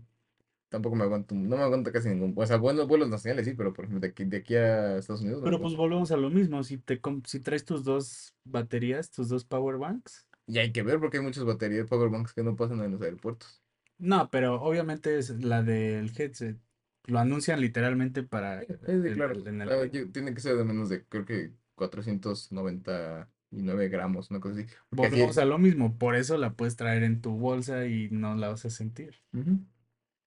[0.75, 3.71] Tampoco me aguanto, no me aguanto casi ningún, o sea, vuelos, vuelos nacionales sí, pero
[3.71, 6.29] por ejemplo, de aquí, de aquí a Estados Unidos no Pero pues volvemos a lo
[6.29, 10.27] mismo, si te si traes tus dos baterías, tus dos power banks.
[10.47, 13.01] Y hay que ver porque hay muchas baterías power banks que no pasan en los
[13.01, 13.61] aeropuertos.
[13.97, 16.57] No, pero obviamente es la del headset.
[17.05, 19.33] Lo anuncian literalmente para Sí, sí, el- claro.
[19.33, 24.41] el- en el Ah, tiene que ser de menos de, creo que 499 gramos, una
[24.41, 24.65] cosa así.
[24.91, 28.49] Volvemos a lo mismo, por eso la puedes traer en tu bolsa y no la
[28.49, 29.21] vas a sentir.
[29.33, 29.59] Ujú.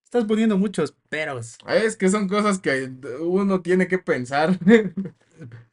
[0.09, 1.59] Estás poniendo muchos peros.
[1.69, 2.91] Es que son cosas que
[3.21, 4.59] uno tiene que pensar.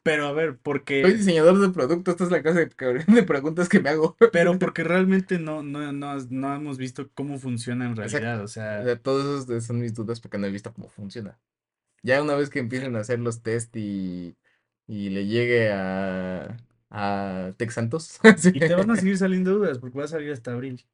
[0.02, 3.80] Pero a ver, Soy porque, diseñador de producto, esta es la clase de, preguntas que
[3.80, 4.14] me hago.
[4.34, 8.42] pero porque realmente no, no, no, no hemos visto cómo funciona en realidad.
[8.42, 11.38] O O sea, sea, todas esas son mis dudas porque no he visto cómo funciona.
[12.02, 14.36] Ya una vez que empiecen a hacer los test y,
[14.86, 16.58] y le llegue a,
[16.90, 18.20] a Tex Santos.
[18.36, 18.50] sí.
[18.52, 20.84] y te van a seguir saliendo dudas porque va a salir hasta abril.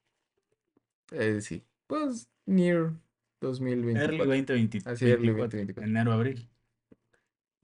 [1.11, 1.65] Eh, sí.
[1.89, 2.93] Pues, Near
[3.43, 4.27] Early 2024.
[4.27, 5.85] 2020 Así, early 24, 2024.
[5.85, 6.49] enero, abril.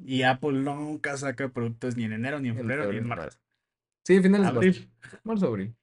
[0.05, 3.25] Y Apple nunca saca productos ni en enero, ni en febrero, ni en marzo.
[3.25, 3.39] marzo.
[4.05, 4.57] Sí, finales de.
[4.57, 4.91] Abril.
[5.25, 5.75] Marzo, abril.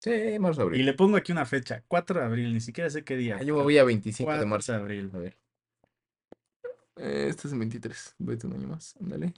[0.00, 0.86] Sí, marzo, Y abril.
[0.86, 3.42] le pongo aquí una fecha, 4 de abril, ni siquiera sé qué Ah, día.
[3.42, 4.72] yo me voy a 25 de 4 marzo.
[4.72, 5.10] de abril.
[5.14, 5.36] A ver.
[6.96, 8.14] Eh, este es el 23.
[8.18, 8.94] Vete un año más.
[9.00, 9.32] Ándale.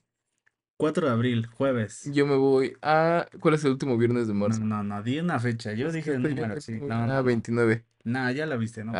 [0.79, 2.11] 4 de abril, jueves.
[2.13, 3.27] Yo me voy a.
[3.41, 4.61] ¿Cuál es el último viernes de No, marzo?
[4.65, 5.73] no, no, di una fecha.
[5.73, 6.73] Yo dije el número, sí.
[6.81, 7.23] No, Ah, no, no.
[7.25, 7.85] 29.
[8.07, 8.93] Nah, ya la viste, ¿no?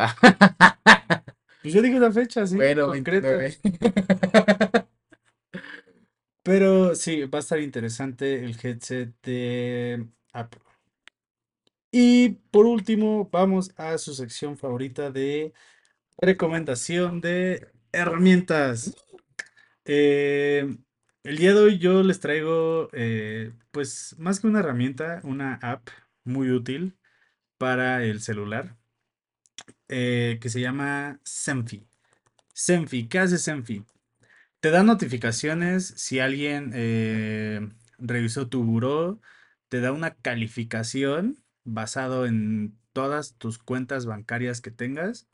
[1.61, 3.37] Pues yo dije una fecha, sí, bueno, concreta.
[3.37, 3.57] 29.
[6.43, 10.61] Pero sí, va a estar interesante el headset de Apple.
[11.89, 15.53] Y por último, vamos a su sección favorita de
[16.19, 18.93] Recomendación de herramientas.
[19.85, 20.77] Eh,
[21.23, 25.87] el día de hoy yo les traigo, eh, pues más que una herramienta, una app
[26.25, 26.97] muy útil
[27.57, 28.76] para el celular
[29.89, 31.87] eh, que se llama Senfi.
[32.53, 33.83] Senfi, ¿qué hace Senfi?
[34.59, 39.21] Te da notificaciones si alguien eh, revisó tu buró,
[39.69, 45.27] te da una calificación basado en todas tus cuentas bancarias que tengas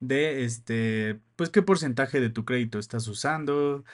[0.00, 3.84] de este, pues qué porcentaje de tu crédito estás usando,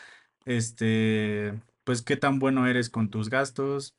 [0.44, 3.94] este, pues qué tan bueno eres con tus gastos,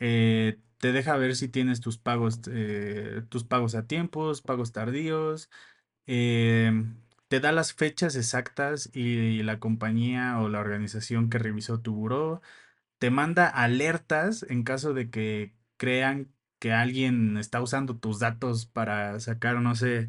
[0.00, 5.50] eh, te deja ver si tienes tus pagos, eh, tus pagos a tiempos, pagos tardíos,
[6.06, 6.96] em,
[7.28, 12.42] te da las fechas exactas y la compañía o la organización que revisó tu buró,
[12.98, 19.20] te manda alertas en caso de que crean que alguien está usando tus datos para
[19.20, 20.08] sacar, no sé,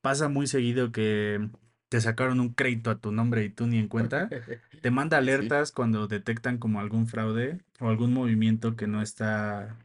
[0.00, 1.50] pasa muy seguido que
[1.90, 4.30] te sacaron un crédito a tu nombre y tú ni en cuenta.
[4.80, 5.22] Te manda sí.
[5.22, 9.76] alertas cuando detectan como algún fraude o algún movimiento que no está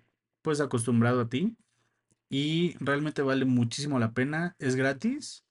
[0.44, 1.58] pues acostumbrado a ti.
[2.30, 4.56] Y realmente vale muchísimo la pena.
[4.60, 5.46] Es gratis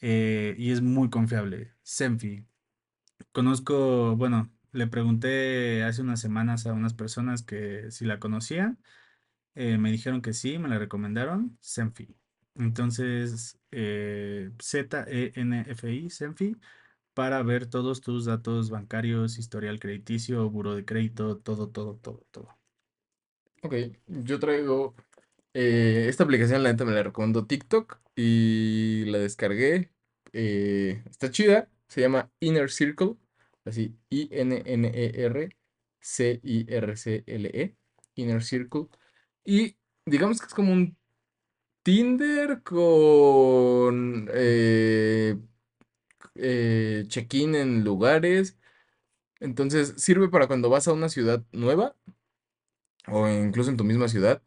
[0.00, 1.72] eh, y es muy confiable.
[1.82, 2.44] Senfi.
[3.30, 8.80] Conozco, bueno, le pregunté hace unas semanas a unas personas que si la conocían
[9.54, 12.16] eh, me dijeron que sí, me la recomendaron, Senfi.
[12.56, 16.56] Entonces, eh, Z-E-N-F-I, Senfi,
[17.14, 22.58] para ver todos tus datos bancarios, historial crediticio, buro de crédito, todo, todo, todo, todo.
[23.62, 23.74] Ok,
[24.06, 24.94] yo traigo
[25.54, 29.90] eh, esta aplicación, la neta me la recomendó TikTok y la descargué.
[30.32, 33.16] eh, está chida, se llama Inner Circle,
[33.64, 35.56] así I-N-N-E-R-C-I-R-C-L-E,
[38.16, 38.88] Inner Circle.
[39.44, 39.76] Y
[40.06, 40.96] digamos que es como un
[41.84, 45.36] Tinder con eh,
[46.36, 48.56] eh, check-in en lugares.
[49.40, 51.96] Entonces sirve para cuando vas a una ciudad nueva
[53.08, 54.42] o incluso en tu misma ciudad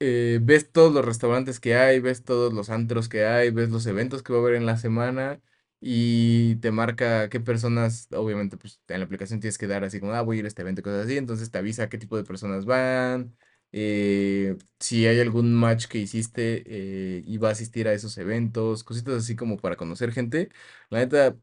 [0.00, 3.86] eh, ves todos los restaurantes que hay, ves todos los antros que hay, ves los
[3.86, 5.40] eventos que va a haber en la semana
[5.80, 10.12] y te marca qué personas, obviamente, pues en la aplicación tienes que dar así como,
[10.12, 12.24] ah, voy a ir a este evento, cosas así, entonces te avisa qué tipo de
[12.24, 13.36] personas van,
[13.72, 18.84] eh, si hay algún match que hiciste eh, y va a asistir a esos eventos,
[18.84, 20.50] cositas así como para conocer gente.
[20.90, 21.36] La neta,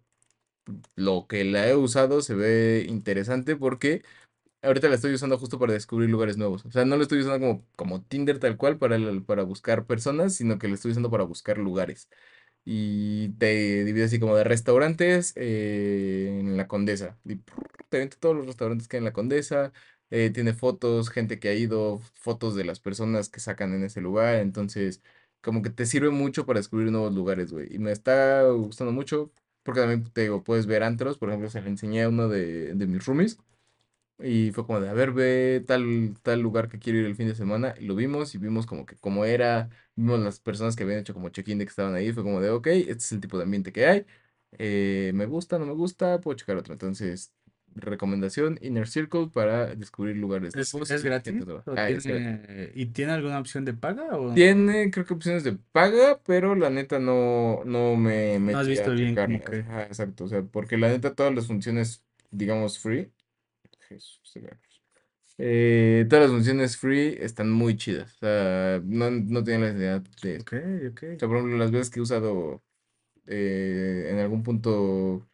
[0.96, 4.04] lo que la he usado se ve interesante porque
[4.64, 6.66] Ahorita la estoy usando justo para descubrir lugares nuevos.
[6.66, 10.36] O sea, no la estoy usando como, como Tinder tal cual para, para buscar personas,
[10.36, 12.10] sino que la estoy usando para buscar lugares.
[12.66, 17.18] Y te divide así como de restaurantes eh, en la Condesa.
[17.90, 19.74] Te vente todos los restaurantes que hay en la Condesa.
[20.10, 24.02] Eh, tiene fotos, gente que ha ido, fotos de las personas que sacan en ese
[24.02, 24.36] lugar.
[24.36, 25.02] Entonces,
[25.42, 27.74] como que te sirve mucho para descubrir nuevos lugares, güey.
[27.74, 29.32] Y me está gustando mucho
[29.64, 31.18] porque también te digo, puedes ver antros.
[31.18, 33.38] Por ejemplo, se le enseñé a uno de, de mis roomies.
[34.20, 37.28] Y fue como de, a ver, ve tal, tal lugar que quiero ir el fin
[37.28, 37.76] de semana.
[37.80, 39.70] Y lo vimos y vimos como que cómo era.
[39.96, 42.12] Vimos las personas que habían hecho como check-in de que estaban ahí.
[42.14, 44.06] Fue como de, ok, este es el tipo de ambiente que hay.
[44.54, 46.74] eh, me gusta, no me gusta, puedo checar otro.
[46.74, 47.32] Entonces,
[47.78, 51.34] recomendación, Inner Circle para descubrir lugares ¿Es, es gratis?
[51.34, 51.64] nueva.
[51.66, 52.72] ¿O Ah, es gratis.
[52.76, 56.70] y tiene alguna opción de paga o Tiene, creo que opciones de paga, pero la
[56.70, 59.50] neta no, no me no has metí visto a bien como checarlas.
[59.50, 59.70] que...
[59.72, 60.24] Ajá, exacto.
[60.26, 63.12] O sea, porque la neta todas las funciones, digamos, free.
[63.90, 64.42] Jesús, se
[65.40, 68.16] Eh, todas las funciones free están muy chidas.
[68.16, 69.68] O sea, no, no tienen la
[70.00, 70.40] necesidad de...
[70.40, 70.54] Ok,
[70.92, 71.04] ok.
[71.16, 72.64] O sea, por ejemplo, las veces que he usado
[73.28, 75.28] eh, en algún punto,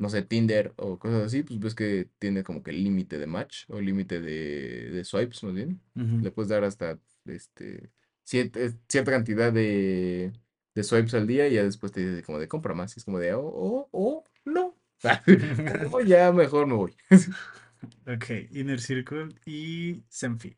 [0.00, 3.26] no sé, Tinder o cosas así, pues ves que tiene como que el límite de
[3.28, 5.80] match o límite de, de swipes, más bien.
[5.94, 7.90] Le puedes dar hasta este,
[8.26, 10.32] cier- cierta cantidad de,
[10.74, 12.96] de swipes al día y ya después te dice como de compra más.
[12.96, 14.76] Y es como de, oh, oh, oh, no.
[15.92, 16.96] O ya mejor me voy.
[18.06, 20.56] Ok, Inner Circle y Senfi.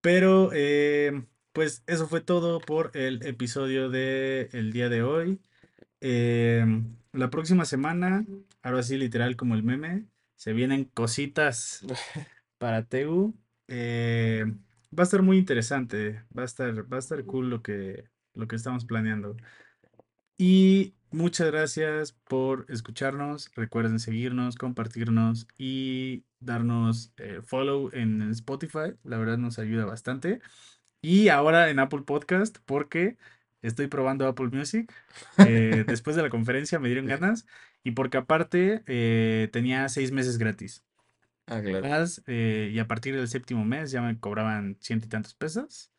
[0.00, 5.40] Pero, eh, pues eso fue todo por el episodio de el día de hoy.
[6.00, 8.26] Em, la próxima semana,
[8.62, 10.06] ahora sí, literal como el meme,
[10.36, 11.84] se vienen cositas
[12.58, 13.34] para Tegu.
[13.68, 14.44] Eh,
[14.96, 18.04] va a estar muy interesante, va a estar, va a estar cool lo que,
[18.34, 19.36] lo que estamos planeando.
[20.38, 23.50] Y muchas gracias por escucharnos.
[23.54, 28.94] Recuerden seguirnos, compartirnos y darnos eh, follow en Spotify.
[29.02, 30.40] La verdad nos ayuda bastante.
[31.00, 33.16] Y ahora en Apple Podcast porque
[33.68, 34.92] estoy probando Apple Music.
[35.46, 37.46] Eh, después de la conferencia me dieron ganas
[37.84, 40.84] y porque aparte eh, tenía seis meses gratis.
[41.46, 41.88] Ah, claro.
[41.88, 45.92] Más, eh, y a partir del séptimo mes ya me cobraban ciento y tantos pesos.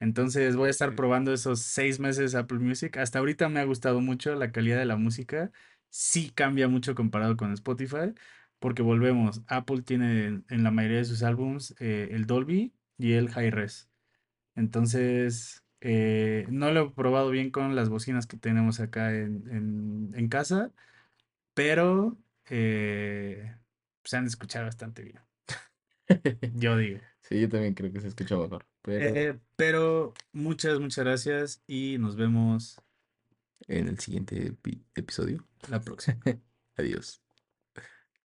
[0.00, 2.96] Entonces voy a estar probando esos seis meses Apple Music.
[2.96, 5.50] Hasta ahorita me ha gustado mucho la calidad de la música.
[5.90, 8.14] Sí cambia mucho comparado con Spotify,
[8.58, 13.12] porque volvemos, Apple tiene en, en la mayoría de sus álbums eh, el Dolby y
[13.12, 13.88] el Hi-Res.
[14.56, 20.12] Entonces, eh, no lo he probado bien con las bocinas que tenemos acá en, en-
[20.16, 20.72] en casa,
[21.54, 22.18] pero
[22.50, 23.54] eh,
[24.04, 25.20] se han escuchado bastante bien,
[26.54, 27.00] yo digo.
[27.22, 31.96] Sí, yo también creo que se escucha mejor, pero Eh, pero muchas, muchas gracias y
[31.98, 32.80] nos vemos
[33.68, 35.46] en el siguiente epi- episodio.
[35.70, 36.18] la próxima.
[36.76, 37.23] Adiós.